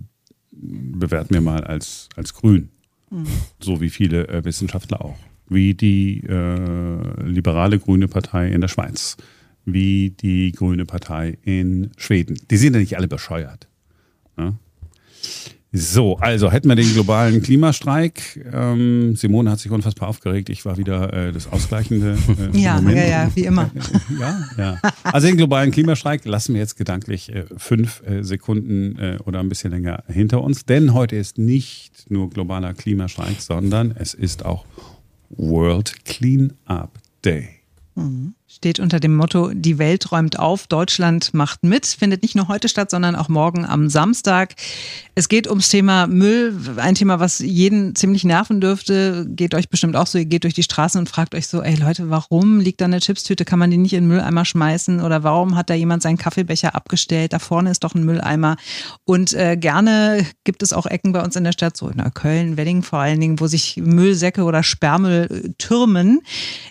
bewerten 0.53 1.33
wir 1.33 1.41
mal 1.41 1.65
als, 1.65 2.11
als 2.17 2.35
grün. 2.35 2.69
Mhm. 3.11 3.27
So 3.61 3.81
wie 3.81 3.89
viele 3.89 4.29
äh, 4.29 4.45
Wissenschaftler 4.45 5.03
auch 5.03 5.17
wie 5.49 5.75
die 5.75 6.23
äh, 6.25 7.23
liberale 7.23 7.79
Grüne 7.79 8.09
Partei 8.09 8.49
in 8.49 8.61
der 8.61 8.69
Schweiz, 8.69 9.17
wie 9.65 10.11
die 10.11 10.53
Grüne 10.53 10.87
Partei 10.87 11.39
in 11.43 11.91
Schweden. 11.97 12.39
Die 12.51 12.57
sind 12.57 12.75
ja 12.75 12.81
nicht 12.81 12.97
alle 12.97 13.09
bescheuert. 13.09 13.69
Ne? 14.37 14.55
So, 15.77 16.17
also 16.19 16.53
hätten 16.53 16.69
wir 16.69 16.77
den 16.77 16.93
globalen 16.93 17.43
Klimastreik. 17.43 18.41
Ähm, 18.53 19.17
Simone 19.17 19.51
hat 19.51 19.59
sich 19.59 19.73
unfassbar 19.73 20.09
aufgeregt. 20.09 20.49
Ich 20.49 20.65
war 20.65 20.77
wieder 20.77 21.13
äh, 21.13 21.33
das 21.33 21.51
Ausgleichende. 21.51 22.17
Äh, 22.55 22.57
ja, 22.57 22.77
Moment. 22.77 22.97
ja, 22.97 23.05
ja, 23.05 23.31
wie 23.35 23.45
immer. 23.45 23.73
ja, 24.21 24.39
ja. 24.57 24.79
Also 25.03 25.27
den 25.27 25.37
globalen 25.37 25.73
Klimastreik 25.73 26.25
lassen 26.27 26.55
wir 26.55 26.61
jetzt 26.61 26.77
gedanklich 26.77 27.35
äh, 27.35 27.47
fünf 27.57 28.05
äh, 28.07 28.23
Sekunden 28.23 28.97
äh, 29.01 29.19
oder 29.25 29.41
ein 29.41 29.49
bisschen 29.49 29.73
länger 29.73 30.05
hinter 30.07 30.43
uns. 30.43 30.65
Denn 30.65 30.95
heute 30.95 31.17
ist 31.17 31.39
nicht 31.39 32.09
nur 32.09 32.31
globaler 32.31 32.73
Klimastreik, 32.73 33.41
sondern 33.41 33.93
es 33.99 34.15
ist 34.15 34.45
auch 34.45 34.65
World 35.37 35.93
Clean 36.05 36.53
Up 36.69 36.99
Day. 37.23 37.61
Mhm, 37.97 38.35
steht 38.55 38.79
unter 38.79 39.01
dem 39.01 39.17
Motto, 39.17 39.51
die 39.53 39.79
Welt 39.79 40.13
räumt 40.13 40.39
auf, 40.39 40.67
Deutschland 40.69 41.35
macht 41.35 41.65
mit, 41.65 41.87
findet 41.87 42.23
nicht 42.23 42.37
nur 42.37 42.49
heute 42.49 42.69
statt, 42.69 42.91
sondern 42.91 43.17
auch 43.17 43.29
morgen 43.29 43.65
am 43.67 43.89
Samstag. 43.89 44.55
Es 45.17 45.29
geht 45.29 45.49
ums 45.49 45.69
Thema 45.69 46.07
Müll, 46.07 46.57
ein 46.77 46.95
Thema, 46.95 47.21
was 47.21 47.41
jeden 47.41 47.95
ziemlich 47.97 48.25
nerven 48.25 48.61
dürfte, 48.61 49.27
geht 49.29 49.55
euch 49.55 49.69
bestimmt 49.69 49.97
auch 49.97 50.07
so, 50.07 50.19
ihr 50.19 50.25
geht 50.25 50.45
durch 50.45 50.55
die 50.55 50.63
Straßen 50.63 50.99
und 50.99 51.09
fragt 51.09 51.35
euch 51.35 51.49
so, 51.49 51.63
ey 51.63 51.75
Leute, 51.75 52.11
warum 52.11 52.61
liegt 52.61 52.81
da 52.81 52.85
eine 52.85 53.01
Chipstüte, 53.01 53.45
kann 53.45 53.59
man 53.59 53.71
die 53.71 53.77
nicht 53.77 53.93
in 53.93 54.05
den 54.05 54.09
Mülleimer 54.09 54.45
schmeißen? 54.45 55.01
Oder 55.01 55.25
warum 55.25 55.57
hat 55.57 55.69
da 55.69 55.75
jemand 55.75 56.03
seinen 56.03 56.19
Kaffeebecher 56.19 56.75
abgestellt, 56.75 57.33
da 57.33 57.41
vorne 57.41 57.71
ist 57.71 57.83
doch 57.83 57.95
ein 57.95 58.05
Mülleimer. 58.05 58.57
Und 59.05 59.33
äh, 59.35 59.57
gerne 59.57 60.25
gibt 60.45 60.63
es 60.63 60.73
auch 60.73 60.87
Ecken 60.87 61.13
bei 61.13 61.23
uns 61.23 61.37
in 61.37 61.45
der 61.45 61.53
Stadt, 61.53 61.77
so 61.77 61.89
in 61.89 62.03
Köln, 62.15 62.57
Wedding 62.57 62.83
vor 62.83 63.01
allen 63.01 63.21
Dingen, 63.21 63.41
wo 63.41 63.47
sich 63.47 63.77
Müllsäcke 63.77 64.45
oder 64.45 64.63
Sperrmüll 64.63 65.29
äh, 65.31 65.49
türmen, 65.59 66.21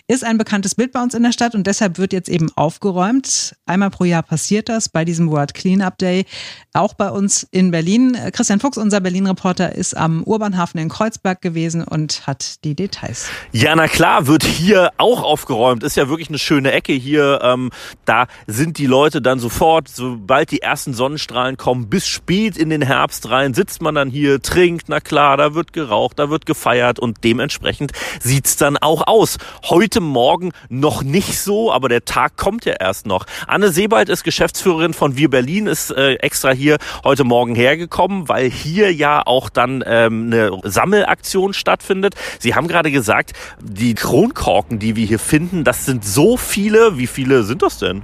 ist 0.08 0.24
ein 0.24 0.38
bekanntes 0.38 0.74
Bild 0.74 0.92
bei 0.92 1.02
uns 1.02 1.14
in 1.14 1.22
der 1.22 1.32
Stadt 1.32 1.54
und 1.54 1.66
deshalb 1.74 1.98
wird 1.98 2.12
jetzt 2.12 2.28
eben 2.28 2.52
aufgeräumt. 2.54 3.56
Einmal 3.66 3.90
pro 3.90 4.04
Jahr 4.04 4.22
passiert 4.22 4.68
das 4.68 4.88
bei 4.88 5.04
diesem 5.04 5.28
World 5.32 5.54
Cleanup 5.54 5.98
Day. 5.98 6.24
Auch 6.72 6.94
bei 6.94 7.10
uns 7.10 7.48
in 7.50 7.72
Berlin. 7.72 8.16
Christian 8.32 8.60
Fuchs, 8.60 8.78
unser 8.78 9.00
Berlin-Reporter, 9.00 9.74
ist 9.74 9.96
am 9.96 10.22
Urbanhafen 10.22 10.78
in 10.78 10.88
Kreuzberg 10.88 11.42
gewesen 11.42 11.82
und 11.82 12.28
hat 12.28 12.64
die 12.64 12.76
Details. 12.76 13.28
Ja, 13.50 13.74
na 13.74 13.88
klar, 13.88 14.28
wird 14.28 14.44
hier 14.44 14.92
auch 14.98 15.24
aufgeräumt. 15.24 15.82
Ist 15.82 15.96
ja 15.96 16.08
wirklich 16.08 16.28
eine 16.28 16.38
schöne 16.38 16.70
Ecke 16.70 16.92
hier. 16.92 17.40
Ähm, 17.42 17.70
da 18.04 18.26
sind 18.46 18.78
die 18.78 18.86
Leute 18.86 19.20
dann 19.20 19.40
sofort, 19.40 19.88
sobald 19.88 20.52
die 20.52 20.62
ersten 20.62 20.94
Sonnenstrahlen 20.94 21.56
kommen, 21.56 21.88
bis 21.88 22.06
spät 22.06 22.56
in 22.56 22.70
den 22.70 22.82
Herbst 22.82 23.30
rein, 23.30 23.52
sitzt 23.52 23.82
man 23.82 23.96
dann 23.96 24.10
hier, 24.10 24.40
trinkt, 24.40 24.88
na 24.88 25.00
klar, 25.00 25.36
da 25.36 25.54
wird 25.54 25.72
geraucht, 25.72 26.20
da 26.20 26.30
wird 26.30 26.46
gefeiert 26.46 27.00
und 27.00 27.24
dementsprechend 27.24 27.90
sieht's 28.20 28.56
dann 28.56 28.76
auch 28.76 29.08
aus. 29.08 29.38
Heute 29.64 30.00
Morgen 30.00 30.52
noch 30.68 31.02
nicht 31.02 31.40
so, 31.40 31.53
aber 31.72 31.88
der 31.88 32.04
Tag 32.04 32.36
kommt 32.36 32.64
ja 32.64 32.74
erst 32.78 33.06
noch. 33.06 33.26
Anne 33.46 33.70
Sebald 33.70 34.08
ist 34.08 34.24
Geschäftsführerin 34.24 34.94
von 34.94 35.16
Wir 35.16 35.30
Berlin, 35.30 35.66
ist 35.66 35.90
äh, 35.90 36.14
extra 36.14 36.50
hier 36.50 36.78
heute 37.04 37.24
Morgen 37.24 37.54
hergekommen, 37.54 38.28
weil 38.28 38.50
hier 38.50 38.92
ja 38.92 39.22
auch 39.24 39.48
dann 39.48 39.82
ähm, 39.86 40.30
eine 40.32 40.50
Sammelaktion 40.64 41.52
stattfindet. 41.52 42.14
Sie 42.38 42.54
haben 42.54 42.68
gerade 42.68 42.90
gesagt, 42.90 43.32
die 43.60 43.94
Kronkorken, 43.94 44.78
die 44.78 44.96
wir 44.96 45.06
hier 45.06 45.18
finden, 45.18 45.64
das 45.64 45.86
sind 45.86 46.04
so 46.04 46.36
viele. 46.36 46.98
Wie 46.98 47.06
viele 47.06 47.42
sind 47.44 47.62
das 47.62 47.78
denn? 47.78 48.02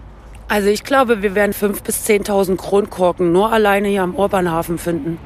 Also 0.49 0.69
ich 0.69 0.83
glaube, 0.83 1.23
wir 1.23 1.35
werden 1.35 1.53
5.000 1.53 1.85
bis 1.85 2.07
10.000 2.07 2.57
Kronkorken 2.57 3.31
nur 3.31 3.53
alleine 3.53 3.89
hier 3.89 4.03
am 4.03 4.17
Urbanhafen 4.17 4.79
finden. 4.79 5.19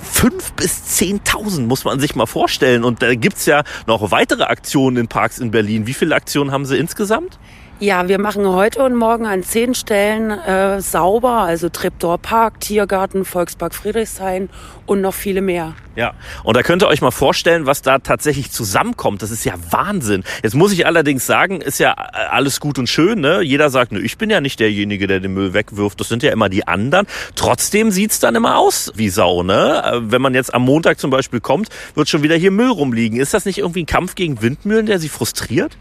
5.000 0.00 0.54
bis 0.56 1.00
10.000 1.00 1.62
muss 1.62 1.84
man 1.84 2.00
sich 2.00 2.14
mal 2.14 2.26
vorstellen. 2.26 2.84
Und 2.84 3.02
da 3.02 3.14
gibt's 3.14 3.46
ja 3.46 3.64
noch 3.86 4.10
weitere 4.10 4.44
Aktionen 4.44 4.96
in 4.96 5.08
Parks 5.08 5.38
in 5.38 5.50
Berlin. 5.50 5.86
Wie 5.86 5.94
viele 5.94 6.14
Aktionen 6.14 6.52
haben 6.52 6.66
Sie 6.66 6.76
insgesamt? 6.76 7.38
Ja, 7.82 8.08
wir 8.08 8.20
machen 8.20 8.46
heute 8.46 8.84
und 8.84 8.94
morgen 8.94 9.24
an 9.24 9.42
zehn 9.42 9.74
Stellen 9.74 10.30
äh, 10.30 10.82
sauber, 10.82 11.30
also 11.30 11.70
Treptower 11.70 12.18
Park, 12.18 12.60
Tiergarten, 12.60 13.24
Volkspark 13.24 13.74
Friedrichshain 13.74 14.50
und 14.84 15.00
noch 15.00 15.14
viele 15.14 15.40
mehr. 15.40 15.74
Ja, 15.96 16.12
und 16.44 16.58
da 16.58 16.62
könnt 16.62 16.82
ihr 16.82 16.88
euch 16.88 17.00
mal 17.00 17.10
vorstellen, 17.10 17.64
was 17.64 17.80
da 17.80 17.98
tatsächlich 17.98 18.50
zusammenkommt. 18.50 19.22
Das 19.22 19.30
ist 19.30 19.46
ja 19.46 19.54
Wahnsinn. 19.70 20.24
Jetzt 20.42 20.54
muss 20.54 20.72
ich 20.72 20.84
allerdings 20.84 21.24
sagen, 21.24 21.62
ist 21.62 21.80
ja 21.80 21.92
äh, 21.92 22.26
alles 22.30 22.60
gut 22.60 22.78
und 22.78 22.86
schön. 22.86 23.18
Ne? 23.18 23.40
Jeder 23.40 23.70
sagt, 23.70 23.92
ne, 23.92 24.00
ich 24.00 24.18
bin 24.18 24.28
ja 24.28 24.42
nicht 24.42 24.60
derjenige, 24.60 25.06
der 25.06 25.20
den 25.20 25.32
Müll 25.32 25.54
wegwirft. 25.54 25.98
Das 26.00 26.10
sind 26.10 26.22
ja 26.22 26.32
immer 26.32 26.50
die 26.50 26.68
anderen. 26.68 27.06
Trotzdem 27.34 27.90
sieht's 27.90 28.20
dann 28.20 28.34
immer 28.34 28.58
aus 28.58 28.92
wie 28.94 29.08
Sau. 29.08 29.42
Ne? 29.42 29.82
Äh, 29.82 30.00
wenn 30.12 30.20
man 30.20 30.34
jetzt 30.34 30.52
am 30.52 30.66
Montag 30.66 31.00
zum 31.00 31.10
Beispiel 31.10 31.40
kommt, 31.40 31.70
wird 31.94 32.10
schon 32.10 32.22
wieder 32.22 32.36
hier 32.36 32.50
Müll 32.50 32.68
rumliegen. 32.68 33.18
Ist 33.18 33.32
das 33.32 33.46
nicht 33.46 33.56
irgendwie 33.56 33.84
ein 33.84 33.86
Kampf 33.86 34.16
gegen 34.16 34.42
Windmühlen, 34.42 34.84
der 34.84 34.98
sie 34.98 35.08
frustriert? 35.08 35.78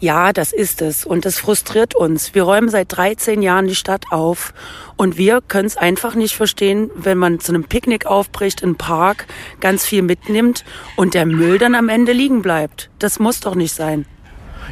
Ja, 0.00 0.32
das 0.32 0.52
ist 0.52 0.80
es. 0.80 1.04
Und 1.04 1.26
das 1.26 1.38
frustriert 1.38 1.94
uns. 1.94 2.34
Wir 2.34 2.44
räumen 2.44 2.70
seit 2.70 2.96
13 2.96 3.42
Jahren 3.42 3.68
die 3.68 3.74
Stadt 3.74 4.06
auf. 4.10 4.54
Und 4.96 5.18
wir 5.18 5.42
können 5.42 5.66
es 5.66 5.76
einfach 5.76 6.14
nicht 6.14 6.34
verstehen, 6.34 6.90
wenn 6.94 7.18
man 7.18 7.38
zu 7.38 7.52
einem 7.52 7.64
Picknick 7.64 8.06
aufbricht 8.06 8.62
im 8.62 8.76
Park, 8.76 9.26
ganz 9.60 9.84
viel 9.84 10.00
mitnimmt 10.00 10.64
und 10.96 11.12
der 11.12 11.26
Müll 11.26 11.58
dann 11.58 11.74
am 11.74 11.90
Ende 11.90 12.12
liegen 12.12 12.40
bleibt. 12.40 12.88
Das 12.98 13.18
muss 13.18 13.40
doch 13.40 13.54
nicht 13.54 13.74
sein. 13.74 14.06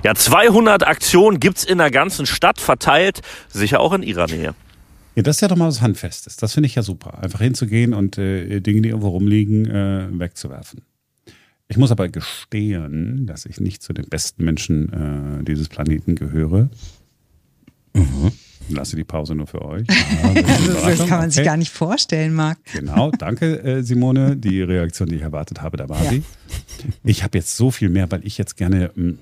Ja, 0.03 0.15
200 0.15 0.87
Aktionen 0.87 1.41
gibt's 1.41 1.65
in 1.65 1.79
der 1.79 1.91
ganzen 1.91 2.25
Stadt 2.25 2.59
verteilt, 2.59 3.21
sicher 3.49 3.81
auch 3.81 3.93
in 3.93 4.03
Ihrer 4.03 4.29
Nähe. 4.29 4.55
Ja, 5.15 5.23
das 5.23 5.37
ist 5.37 5.41
ja 5.41 5.49
doch 5.49 5.57
mal 5.57 5.67
was 5.67 5.83
Handfestes. 5.83 6.37
Das 6.37 6.55
finde 6.55 6.69
ich 6.69 6.75
ja 6.75 6.83
super. 6.83 7.19
Einfach 7.23 7.41
hinzugehen 7.41 7.93
und 7.93 8.17
äh, 8.17 8.61
Dinge, 8.61 8.83
die 8.83 8.91
irgendwo 8.91 9.09
rumliegen, 9.09 9.67
äh, 9.67 10.07
wegzuwerfen. 10.11 10.83
Ich 11.69 11.77
muss 11.77 11.91
aber 11.91 12.09
gestehen, 12.09 13.27
dass 13.27 13.45
ich 13.45 13.61
nicht 13.61 13.83
zu 13.83 13.93
den 13.93 14.09
besten 14.09 14.43
Menschen 14.45 15.41
äh, 15.41 15.45
dieses 15.45 15.69
Planeten 15.69 16.15
gehöre. 16.15 16.71
Mhm. 17.93 18.33
Lasse 18.71 18.97
die 18.97 19.05
Pause 19.05 19.35
nur 19.35 19.47
für 19.47 19.63
euch. 19.63 19.87
Ah, 20.23 20.91
das 20.91 21.07
kann 21.07 21.21
man 21.21 21.31
sich 21.31 21.45
gar 21.45 21.57
nicht 21.57 21.71
vorstellen, 21.71 22.35
Marc. 22.35 22.59
Genau, 22.73 23.11
danke 23.11 23.63
äh, 23.63 23.83
Simone. 23.83 24.37
Die 24.37 24.63
Reaktion, 24.63 25.09
die 25.09 25.17
ich 25.17 25.23
erwartet 25.23 25.61
habe, 25.61 25.77
da 25.77 25.89
war 25.89 26.03
ja. 26.05 26.11
sie. 26.11 26.23
Ich 27.05 27.23
habe 27.23 27.37
jetzt 27.39 27.57
so 27.57 27.71
viel 27.71 27.89
mehr, 27.89 28.11
weil 28.11 28.27
ich 28.27 28.39
jetzt 28.39 28.57
gerne, 28.57 28.91
hm, 28.95 29.19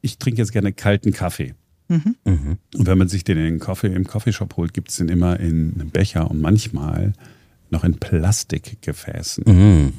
ich 0.00 0.18
trinke 0.18 0.38
jetzt 0.40 0.52
gerne 0.52 0.72
kalten 0.72 1.12
Kaffee. 1.12 1.54
Mhm. 1.88 2.16
Mhm. 2.24 2.58
Und 2.76 2.86
wenn 2.86 2.98
man 2.98 3.08
sich 3.08 3.24
den 3.24 3.38
in 3.38 3.58
Kaffee, 3.58 3.88
im 3.88 4.06
Coffeeshop 4.06 4.56
holt, 4.56 4.74
gibt 4.74 4.90
es 4.90 4.96
den 4.96 5.08
immer 5.08 5.38
in 5.38 5.74
einem 5.74 5.90
Becher 5.90 6.30
und 6.30 6.40
manchmal 6.40 7.12
noch 7.70 7.84
in 7.84 7.98
Plastikgefäßen. 7.98 9.44
Mhm 9.46 9.92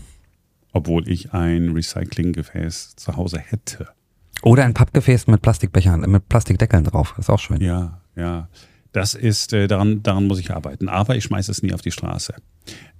obwohl 0.72 1.08
ich 1.08 1.34
ein 1.34 1.70
Recyclinggefäß 1.70 2.96
zu 2.96 3.16
Hause 3.16 3.40
hätte. 3.40 3.88
Oder 4.44 4.66
ein 4.66 4.74
Pappgefäß 4.74 5.28
mit 5.28 5.42
Plastikbechern, 5.42 6.02
mit 6.10 6.28
Plastikdeckeln 6.30 6.84
drauf. 6.84 7.16
Ist 7.18 7.30
auch 7.30 7.40
schön. 7.40 7.62
Ja, 7.62 8.02
ja. 8.16 8.48
Das 8.94 9.14
ist, 9.14 9.54
äh, 9.54 9.68
daran, 9.68 10.04
daran 10.04 10.28
muss 10.28 10.40
ich 10.40 10.52
arbeiten. 10.52 10.90
Aber 10.90 11.16
ich 11.16 11.24
schmeiße 11.24 11.52
es 11.52 11.64
nie 11.64 11.74
auf 11.74 11.82
die 11.82 11.92
Straße. 11.92 12.34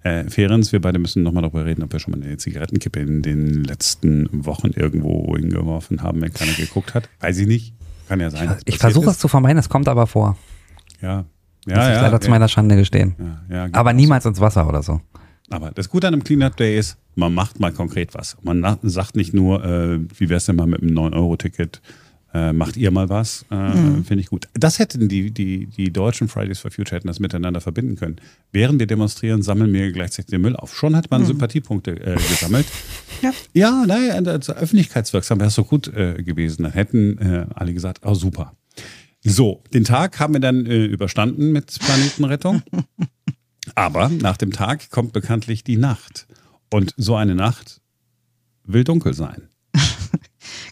Äh, 0.04 0.30
Ferenz, 0.30 0.72
wir 0.72 0.80
beide 0.80 1.00
müssen 1.00 1.22
nochmal 1.22 1.42
darüber 1.44 1.66
reden, 1.66 1.84
ob 1.84 1.92
wir 1.92 2.00
schon 2.00 2.12
mal 2.18 2.24
eine 2.26 2.38
Zigarettenkippe 2.38 3.00
in 3.00 3.22
den 3.22 3.64
letzten 3.64 4.30
Wochen 4.46 4.68
irgendwo 4.68 5.36
hingeworfen 5.36 6.02
haben, 6.02 6.22
wenn 6.22 6.34
keiner 6.34 6.54
geguckt 6.54 6.94
hat. 6.94 7.10
Weiß 7.20 7.38
ich 7.40 7.48
nicht. 7.48 7.74
Kann 8.08 8.20
ja 8.20 8.30
sein. 8.30 8.56
Ich 8.66 8.78
versuche 8.78 9.10
es 9.10 9.20
zu 9.20 9.28
vermeiden, 9.28 9.58
es 9.58 9.70
kommt 9.70 9.88
aber 9.88 10.08
vor. 10.08 10.38
Ja. 11.02 11.26
Ja, 11.68 11.76
Muss 11.76 11.86
ich 11.86 11.94
ja, 11.94 12.02
leider 12.02 12.14
ja. 12.14 12.22
zu 12.22 12.30
meiner 12.30 12.48
Schande 12.48 12.76
gestehen. 12.76 13.16
Ja, 13.50 13.66
ja, 13.66 13.70
aber 13.74 13.94
niemals 13.94 14.26
ins 14.26 14.40
Wasser 14.40 14.68
oder 14.68 14.82
so. 14.82 15.02
Aber 15.52 15.72
das 15.72 15.90
Gute 15.90 16.08
an 16.08 16.14
einem 16.14 16.24
Cleanup 16.24 16.56
Day 16.58 16.78
ist, 16.78 16.98
man 17.16 17.34
macht 17.34 17.60
mal 17.60 17.72
konkret 17.72 18.14
was. 18.14 18.38
Man 18.42 18.66
sagt 18.84 19.16
nicht 19.16 19.34
nur, 19.34 19.64
äh, 19.64 20.00
wie 20.18 20.30
wär's 20.30 20.46
denn 20.46 20.56
mal 20.56 20.68
mit 20.68 20.82
einem 20.82 20.98
9-Euro-Ticket? 20.98 21.82
Äh, 22.34 22.54
macht 22.54 22.78
ihr 22.78 22.92
mal 22.92 23.10
was? 23.10 23.46
Äh, 23.52 23.56
mhm. 23.56 24.06
Finde 24.06 24.22
ich 24.22 24.30
gut. 24.30 24.48
Das 24.54 24.80
hätten 24.80 25.10
die, 25.10 25.32
die, 25.32 25.68
die 25.68 25.92
deutschen 25.92 26.30
Fridays 26.30 26.60
for 26.60 26.72
Future 26.72 26.96
hätten 26.96 27.08
das 27.08 27.20
miteinander 27.20 27.60
verbinden 27.60 27.98
können. 27.98 28.16
Während 28.54 28.80
wir 28.80 28.88
demonstrieren, 28.88 29.42
sammeln 29.42 29.74
wir 29.74 29.92
gleichzeitig 29.92 30.32
den 30.32 30.42
Müll 30.42 30.56
auf. 30.56 30.74
Schon 30.74 30.96
hat 30.96 31.12
man 31.12 31.24
mhm. 31.24 31.28
Sympathiepunkte 31.28 31.92
äh, 31.92 32.16
gesammelt. 32.16 32.68
ja, 33.22 33.32
ja 33.54 33.86
naja, 33.86 34.14
also 34.14 34.54
öffentlichkeitswirksam 34.54 35.40
wäre 35.40 35.50
es 35.50 35.56
so 35.56 35.66
gut 35.66 35.90
äh, 35.90 36.24
gewesen. 36.24 36.64
Dann 36.64 36.72
hätten 36.72 37.18
äh, 37.18 37.46
alle 37.54 37.74
gesagt, 37.74 38.06
oh 38.06 38.14
super. 38.14 38.54
So, 39.24 39.62
den 39.74 39.84
Tag 39.84 40.20
haben 40.20 40.34
wir 40.34 40.40
dann 40.40 40.66
äh, 40.66 40.86
überstanden 40.86 41.52
mit 41.52 41.78
Planetenrettung. 41.80 42.62
Aber 43.82 44.10
nach 44.10 44.38
dem 44.38 44.52
Tag 44.52 44.92
kommt 44.92 45.12
bekanntlich 45.12 45.64
die 45.64 45.76
Nacht. 45.76 46.28
Und 46.70 46.94
so 46.98 47.16
eine 47.16 47.34
Nacht 47.34 47.82
will 48.64 48.84
dunkel 48.84 49.16
sein. 49.16 49.50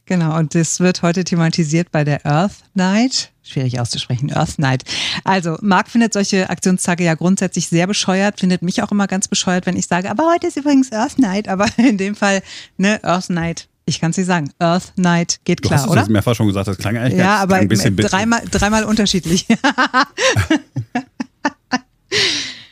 genau, 0.05 0.37
und 0.37 0.53
das 0.53 0.79
wird 0.79 1.01
heute 1.01 1.23
thematisiert 1.23 1.91
bei 1.91 2.03
der 2.03 2.23
Earth 2.23 2.57
Night. 2.75 3.31
Schwierig 3.41 3.79
auszusprechen, 3.79 4.31
Earth 4.31 4.59
Night. 4.59 4.83
Also, 5.23 5.57
Marc 5.61 5.89
findet 5.89 6.13
solche 6.13 6.51
Aktionstage 6.51 7.03
ja 7.03 7.15
grundsätzlich 7.15 7.67
sehr 7.67 7.87
bescheuert, 7.87 8.39
findet 8.39 8.61
mich 8.61 8.83
auch 8.83 8.91
immer 8.91 9.07
ganz 9.07 9.27
bescheuert, 9.27 9.65
wenn 9.65 9.75
ich 9.75 9.87
sage, 9.87 10.11
aber 10.11 10.31
heute 10.31 10.45
ist 10.45 10.57
übrigens 10.57 10.91
Earth 10.91 11.17
Night, 11.17 11.47
aber 11.47 11.65
in 11.77 11.97
dem 11.97 12.15
Fall, 12.15 12.43
ne, 12.77 13.03
Earth 13.03 13.31
Night. 13.31 13.69
Ich 13.85 13.99
kann 13.99 14.11
es 14.11 14.17
nicht 14.17 14.27
sagen. 14.27 14.51
Earth 14.59 14.93
Night 14.97 15.39
geht 15.45 15.63
klar, 15.63 15.79
du 15.79 15.83
hast 15.83 15.89
oder? 15.89 16.01
Das 16.01 16.09
mehrfach 16.09 16.35
schon 16.35 16.45
gesagt, 16.45 16.67
das 16.67 16.77
klang 16.77 16.95
eigentlich 16.95 17.17
ja, 17.17 17.37
aber 17.37 17.55
ein 17.55 17.67
bisschen 17.67 17.97
dreimal, 17.97 18.43
dreimal 18.51 18.83
unterschiedlich. 18.83 19.47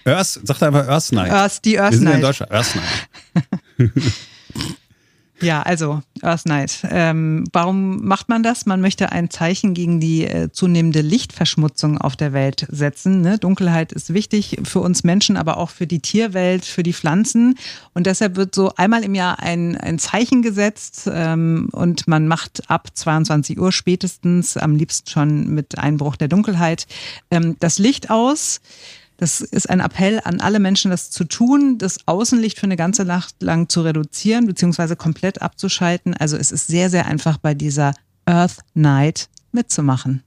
Earth, 0.08 0.40
sagt 0.44 0.64
einfach 0.64 0.88
Earth 0.88 1.12
Night. 1.12 1.32
Earth, 1.32 1.66
die 1.66 1.80
Earth 1.80 1.92
Wir 1.92 1.98
sind 1.98 2.06
Night. 2.06 2.16
in 2.16 2.22
Deutschland. 2.22 2.52
Earth 2.52 2.76
Night. 2.76 3.92
Ja, 5.40 5.62
also 5.62 6.02
Earth 6.24 6.48
Night. 6.48 6.80
Ähm, 6.90 7.44
warum 7.54 8.04
macht 8.08 8.28
man 8.28 8.42
das? 8.42 8.66
Man 8.66 8.82
möchte 8.82 9.12
ein 9.12 9.30
Zeichen 9.30 9.76
gegen 9.76 10.00
die 10.00 10.26
äh, 10.26 10.52
zunehmende 10.52 11.02
Lichtverschmutzung 11.02 12.00
auf 12.00 12.16
der 12.16 12.34
Welt 12.34 12.66
setzen. 12.72 13.22
Ne? 13.22 13.38
Dunkelheit 13.38 13.92
ist 13.92 14.14
wichtig 14.14 14.58
für 14.64 14.80
uns 14.80 15.04
Menschen, 15.04 15.38
aber 15.38 15.58
auch 15.58 15.70
für 15.70 15.86
die 15.86 16.00
Tierwelt, 16.00 16.66
für 16.66 16.82
die 16.82 16.94
Pflanzen. 16.94 17.56
Und 17.94 18.08
deshalb 18.08 18.36
wird 18.36 18.56
so 18.56 18.74
einmal 18.78 19.04
im 19.04 19.14
Jahr 19.14 19.40
ein, 19.40 19.78
ein 19.78 20.00
Zeichen 20.00 20.42
gesetzt 20.42 21.08
ähm, 21.12 21.70
und 21.72 22.08
man 22.08 22.28
macht 22.28 22.64
ab 22.68 22.90
22 22.96 23.60
Uhr 23.60 23.72
spätestens, 23.72 24.58
am 24.58 24.76
liebsten 24.76 25.08
schon 25.10 25.54
mit 25.54 25.78
Einbruch 25.78 26.16
der 26.16 26.30
Dunkelheit, 26.30 26.88
ähm, 27.30 27.58
das 27.60 27.78
Licht 27.78 28.10
aus. 28.10 28.60
Das 29.18 29.42
ist 29.42 29.70
ein 29.70 29.80
Appell 29.80 30.22
an 30.24 30.42
alle 30.42 30.60
Menschen, 30.60 30.92
das 30.92 31.10
zu 31.10 31.24
tun, 31.24 31.80
das 31.80 31.98
Außenlicht 32.08 32.60
für 32.60 32.66
eine 32.66 32.78
ganze 32.78 33.04
Nacht 33.04 33.42
lang 33.42 33.68
zu 33.68 33.82
reduzieren, 33.82 34.46
beziehungsweise 34.46 34.96
komplett 34.96 35.42
abzuschalten. 35.42 36.14
Also 36.14 36.38
es 36.38 36.52
ist 36.52 36.68
sehr, 36.68 36.92
sehr 36.92 37.08
einfach 37.08 37.38
bei 37.40 37.56
dieser 37.56 37.94
Earth 38.26 38.60
Night 38.76 39.30
mitzumachen. 39.52 40.24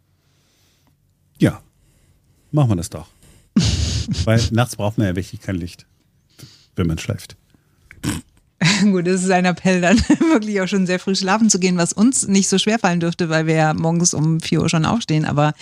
Ja, 1.39 1.61
machen 2.51 2.71
wir 2.71 2.77
das 2.77 2.91
doch. 2.91 3.07
Weil 4.25 4.41
nachts 4.51 4.75
braucht 4.75 4.99
man 4.99 5.07
ja 5.07 5.17
wirklich 5.17 5.41
kein 5.41 5.57
Licht, 5.57 5.87
wenn 6.75 6.89
man 6.89 6.99
schläft. 6.99 7.37
Gut, 8.83 9.07
das 9.07 9.23
ist 9.23 9.31
ein 9.31 9.45
Appell, 9.45 9.81
dann 9.81 9.99
wirklich 10.33 10.61
auch 10.61 10.67
schon 10.67 10.87
sehr 10.87 10.99
früh 10.99 11.15
schlafen 11.15 11.49
zu 11.49 11.59
gehen, 11.59 11.77
was 11.77 11.93
uns 11.93 12.27
nicht 12.27 12.49
so 12.49 12.59
schwer 12.59 12.79
fallen 12.79 13.01
dürfte, 13.01 13.29
weil 13.29 13.47
wir 13.47 13.55
ja 13.55 13.75
morgens 13.75 14.15
um 14.15 14.41
4 14.41 14.61
Uhr 14.61 14.69
schon 14.69 14.85
aufstehen. 14.85 15.25
Aber 15.25 15.55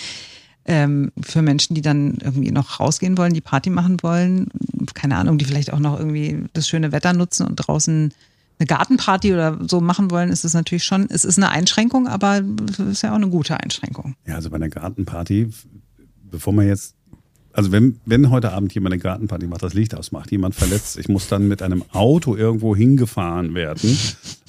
ähm, 0.68 1.10
für 1.20 1.42
Menschen, 1.42 1.74
die 1.74 1.80
dann 1.82 2.18
irgendwie 2.22 2.52
noch 2.52 2.78
rausgehen 2.78 3.18
wollen, 3.18 3.32
die 3.32 3.40
Party 3.40 3.70
machen 3.70 3.96
wollen, 4.02 4.48
keine 4.94 5.16
Ahnung, 5.16 5.38
die 5.38 5.46
vielleicht 5.46 5.72
auch 5.72 5.78
noch 5.78 5.98
irgendwie 5.98 6.44
das 6.52 6.68
schöne 6.68 6.92
Wetter 6.92 7.14
nutzen 7.14 7.46
und 7.46 7.56
draußen 7.56 8.12
eine 8.58 8.66
Gartenparty 8.66 9.32
oder 9.32 9.58
so 9.66 9.80
machen 9.80 10.10
wollen, 10.10 10.30
ist 10.30 10.44
es 10.44 10.52
natürlich 10.52 10.84
schon, 10.84 11.06
es 11.10 11.24
ist 11.24 11.38
eine 11.38 11.48
Einschränkung, 11.48 12.06
aber 12.06 12.42
es 12.68 12.78
ist 12.78 13.02
ja 13.02 13.12
auch 13.12 13.16
eine 13.16 13.28
gute 13.28 13.58
Einschränkung. 13.58 14.14
Ja, 14.26 14.34
also 14.34 14.50
bei 14.50 14.56
einer 14.56 14.68
Gartenparty, 14.68 15.50
bevor 16.30 16.52
man 16.52 16.66
jetzt 16.66 16.94
also 17.58 17.72
wenn, 17.72 17.98
wenn 18.04 18.30
heute 18.30 18.52
Abend 18.52 18.72
jemand 18.72 18.92
eine 18.92 19.02
Gartenparty 19.02 19.48
macht, 19.48 19.64
das 19.64 19.74
Licht 19.74 19.92
ausmacht, 19.92 20.30
jemand 20.30 20.54
verletzt, 20.54 20.96
ich 20.96 21.08
muss 21.08 21.26
dann 21.26 21.48
mit 21.48 21.60
einem 21.60 21.82
Auto 21.90 22.36
irgendwo 22.36 22.76
hingefahren 22.76 23.52
werden, 23.52 23.98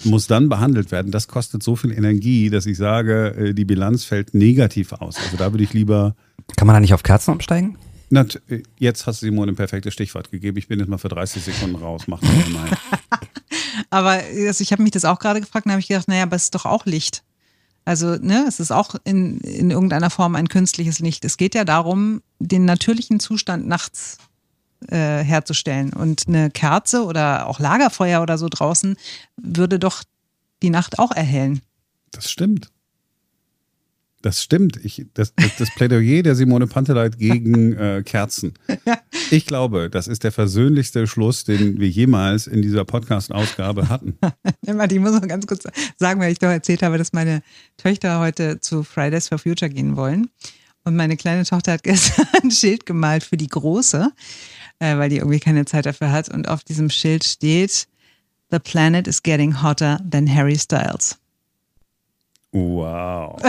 muss 0.04 0.28
dann 0.28 0.48
behandelt 0.48 0.92
werden, 0.92 1.12
das 1.12 1.28
kostet 1.28 1.64
so 1.64 1.76
viel 1.76 1.92
Energie, 1.92 2.52
dass 2.52 2.68
ich 2.68 2.78
sage, 2.78 3.34
äh, 3.36 3.54
die 3.56 3.66
Bilanz 3.66 4.04
fällt 4.04 4.36
negativ 4.36 4.94
aus. 4.94 5.16
Also 5.18 5.38
da 5.38 5.52
würde 5.52 5.64
ich 5.64 5.74
lieber. 5.74 6.16
Kann 6.56 6.68
man 6.68 6.76
da 6.76 6.80
nicht 6.82 6.94
auf 6.94 7.02
Kerzen 7.02 7.32
umsteigen? 7.32 7.80
Na, 8.12 8.28
jetzt 8.78 9.08
hast 9.08 9.24
du 9.24 9.26
Simone 9.26 9.54
ein 9.54 9.56
perfektes 9.56 9.92
Stichwort 9.92 10.30
gegeben. 10.30 10.60
Ich 10.60 10.68
bin 10.68 10.78
jetzt 10.78 10.88
mal 10.88 11.00
für 11.00 11.10
30 11.10 11.44
Sekunden 11.44 11.78
raus. 11.78 12.04
Mach 12.06 12.20
das 12.20 12.50
mal. 12.50 12.70
aber 13.90 14.22
also 14.46 14.62
ich 14.62 14.72
habe 14.72 14.84
mich 14.84 14.92
das 14.92 15.06
auch 15.06 15.18
gerade 15.18 15.42
gefragt 15.42 15.66
und 15.66 15.72
habe 15.72 15.82
ich 15.82 15.88
gedacht, 15.88 16.08
naja, 16.08 16.22
aber 16.22 16.36
es 16.36 16.44
ist 16.44 16.54
doch 16.54 16.66
auch 16.68 16.86
Licht. 16.86 17.24
Also, 17.90 18.18
ne, 18.18 18.46
es 18.48 18.60
ist 18.60 18.70
auch 18.70 18.94
in, 19.04 19.40
in 19.40 19.72
irgendeiner 19.72 20.12
Form 20.12 20.36
ein 20.36 20.48
künstliches 20.48 21.00
Licht. 21.00 21.26
Es 21.26 21.38
geht 21.38 21.56
ja 21.56 21.66
darum, 21.66 22.22
den 22.38 22.64
natürlichen 22.64 23.20
Zustand 23.20 23.68
nachts 23.68 24.20
äh, 24.90 25.24
herzustellen. 25.24 25.92
Und 25.94 26.28
eine 26.28 26.52
Kerze 26.52 27.04
oder 27.04 27.48
auch 27.48 27.60
Lagerfeuer 27.60 28.22
oder 28.22 28.38
so 28.38 28.48
draußen 28.48 28.96
würde 29.38 29.80
doch 29.80 30.04
die 30.62 30.70
Nacht 30.70 31.00
auch 31.00 31.12
erhellen. 31.12 31.62
Das 32.12 32.30
stimmt. 32.30 32.70
Das 34.22 34.44
stimmt. 34.44 34.78
Ich, 34.84 35.06
das, 35.14 35.34
das, 35.36 35.56
das 35.58 35.70
Plädoyer 35.76 36.24
der 36.24 36.36
Simone 36.36 36.68
Panteleit 36.68 37.18
gegen 37.18 37.74
äh, 37.74 38.04
Kerzen. 38.06 38.54
Ich 39.32 39.46
glaube, 39.46 39.92
das 39.92 40.08
ist 40.08 40.24
der 40.24 40.32
versöhnlichste 40.32 41.06
Schluss, 41.06 41.44
den 41.44 41.80
wir 41.80 41.88
jemals 41.88 42.48
in 42.48 42.64
dieser 42.64 42.84
Podcast-Ausgabe 42.84 43.88
hatten. 43.88 44.18
ich 44.66 45.00
muss 45.00 45.12
noch 45.12 45.28
ganz 45.28 45.46
kurz 45.46 45.66
sagen, 45.98 46.20
weil 46.20 46.32
ich 46.32 46.40
doch 46.40 46.48
erzählt 46.48 46.82
habe, 46.82 46.98
dass 46.98 47.14
meine 47.14 47.44
Töchter 47.78 48.20
heute 48.20 48.60
zu 48.60 48.82
Fridays 48.82 49.28
for 49.28 49.38
Future 49.38 49.70
gehen 49.70 49.96
wollen. 49.96 50.30
Und 50.84 50.96
meine 50.96 51.16
kleine 51.16 51.44
Tochter 51.46 51.74
hat 51.74 51.84
gestern 51.84 52.26
ein 52.42 52.50
Schild 52.50 52.88
gemalt 52.88 53.24
für 53.24 53.38
die 53.38 53.50
Große, 53.50 54.12
äh, 54.80 54.98
weil 54.98 55.10
die 55.10 55.18
irgendwie 55.18 55.40
keine 55.40 55.66
Zeit 55.66 55.86
dafür 55.86 56.12
hat. 56.12 56.30
Und 56.30 56.48
auf 56.48 56.64
diesem 56.64 56.90
Schild 56.90 57.24
steht, 57.24 57.88
The 58.50 58.58
planet 58.58 59.08
is 59.08 59.22
getting 59.22 59.62
hotter 59.62 60.00
than 60.10 60.34
Harry 60.34 60.58
Styles. 60.58 61.20
Wow. 62.52 63.40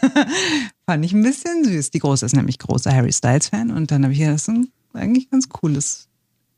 Fand 0.86 1.04
ich 1.04 1.12
ein 1.12 1.22
bisschen 1.22 1.64
süß. 1.64 1.90
Die 1.90 1.98
Große 1.98 2.26
ist 2.26 2.34
nämlich 2.34 2.58
großer 2.58 2.92
Harry 2.92 3.12
Styles-Fan 3.12 3.70
und 3.70 3.90
dann 3.90 4.02
habe 4.02 4.12
ich 4.12 4.18
gedacht, 4.18 4.34
das 4.34 4.42
ist 4.42 4.48
ein 4.48 4.68
eigentlich 4.92 5.30
ganz 5.30 5.48
cooles. 5.48 6.08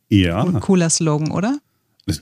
Ja. 0.08 0.42
Ein 0.42 0.60
cooler 0.60 0.90
Slogan, 0.90 1.30
oder? 1.30 1.58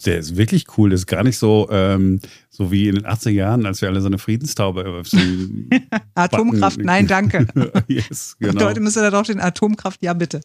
Der 0.04 0.18
ist 0.18 0.36
wirklich 0.36 0.66
cool. 0.76 0.90
Das 0.90 1.00
ist 1.00 1.06
gar 1.06 1.24
nicht 1.24 1.38
so, 1.38 1.68
ähm, 1.70 2.20
so 2.50 2.70
wie 2.70 2.88
in 2.88 2.96
den 2.96 3.06
80er 3.06 3.30
Jahren, 3.30 3.64
als 3.64 3.80
wir 3.80 3.88
alle 3.88 4.02
so 4.02 4.08
eine 4.08 4.18
Friedenstaube. 4.18 5.02
So 5.04 5.16
Atomkraft, 6.14 6.78
nein, 6.78 7.06
danke. 7.06 7.46
yes, 7.88 8.36
genau. 8.38 8.52
Und 8.52 8.64
heute 8.64 8.80
müsste 8.80 9.00
da 9.00 9.10
drauf 9.10 9.24
stehen, 9.24 9.40
Atomkraft, 9.40 10.02
ja, 10.02 10.12
bitte. 10.12 10.42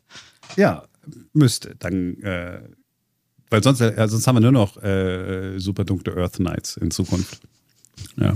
Ja, 0.56 0.86
müsste. 1.34 1.76
Dann, 1.78 2.18
äh, 2.22 2.62
weil 3.50 3.62
sonst, 3.62 3.82
äh, 3.82 4.08
sonst 4.08 4.26
haben 4.26 4.38
wir 4.38 4.42
nur 4.42 4.54
noch 4.54 4.82
äh, 4.82 5.60
super 5.60 5.84
dunkle 5.84 6.16
Earth 6.16 6.40
Nights 6.40 6.78
in 6.78 6.92
Zukunft. 6.92 7.42
Ja. 8.16 8.34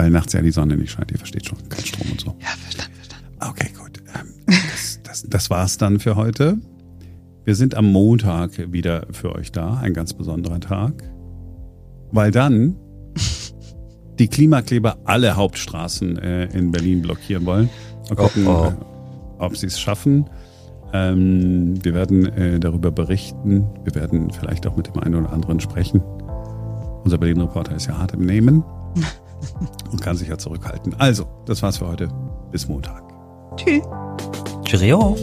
Weil 0.00 0.08
nachts 0.08 0.32
ja 0.32 0.40
die 0.40 0.50
Sonne 0.50 0.78
nicht 0.78 0.92
scheint, 0.92 1.12
ihr 1.12 1.18
versteht 1.18 1.44
schon, 1.44 1.58
kein 1.68 1.84
Strom 1.84 2.10
und 2.10 2.18
so. 2.18 2.34
Ja, 2.40 2.48
verstanden, 2.62 2.94
verstanden. 2.94 3.26
Okay, 3.38 3.68
gut. 3.78 4.02
Ähm, 4.14 4.32
das, 4.46 4.98
das, 5.02 5.22
das 5.28 5.50
war's 5.50 5.76
dann 5.76 6.00
für 6.00 6.16
heute. 6.16 6.56
Wir 7.44 7.54
sind 7.54 7.74
am 7.74 7.92
Montag 7.92 8.72
wieder 8.72 9.06
für 9.10 9.34
euch 9.34 9.52
da, 9.52 9.74
ein 9.74 9.92
ganz 9.92 10.14
besonderer 10.14 10.58
Tag. 10.58 11.04
Weil 12.12 12.30
dann 12.30 12.76
die 14.18 14.28
Klimakleber 14.28 14.96
alle 15.04 15.36
Hauptstraßen 15.36 16.16
äh, 16.16 16.44
in 16.46 16.70
Berlin 16.70 17.02
blockieren 17.02 17.44
wollen. 17.44 17.68
Mal 18.08 18.16
gucken, 18.16 18.46
oh, 18.46 18.68
oh. 18.68 18.68
Äh, 18.68 19.44
ob 19.44 19.54
sie 19.54 19.66
es 19.66 19.78
schaffen. 19.78 20.30
Ähm, 20.94 21.74
wir 21.84 21.92
werden 21.92 22.24
äh, 22.24 22.58
darüber 22.58 22.90
berichten. 22.90 23.66
Wir 23.84 23.94
werden 23.94 24.30
vielleicht 24.30 24.66
auch 24.66 24.78
mit 24.78 24.86
dem 24.86 24.98
einen 24.98 25.16
oder 25.16 25.30
anderen 25.30 25.60
sprechen. 25.60 26.00
Unser 27.04 27.18
Berlin-Reporter 27.18 27.76
ist 27.76 27.84
ja 27.84 27.98
hart 27.98 28.14
im 28.14 28.24
Nehmen. 28.24 28.64
und 29.90 30.00
kann 30.00 30.16
sich 30.16 30.28
ja 30.28 30.38
zurückhalten. 30.38 30.94
Also, 30.98 31.26
das 31.46 31.62
war's 31.62 31.78
für 31.78 31.88
heute. 31.88 32.08
Bis 32.50 32.68
Montag. 32.68 33.02
Tschüss. 33.56 33.82
Cheerio. 34.64 35.16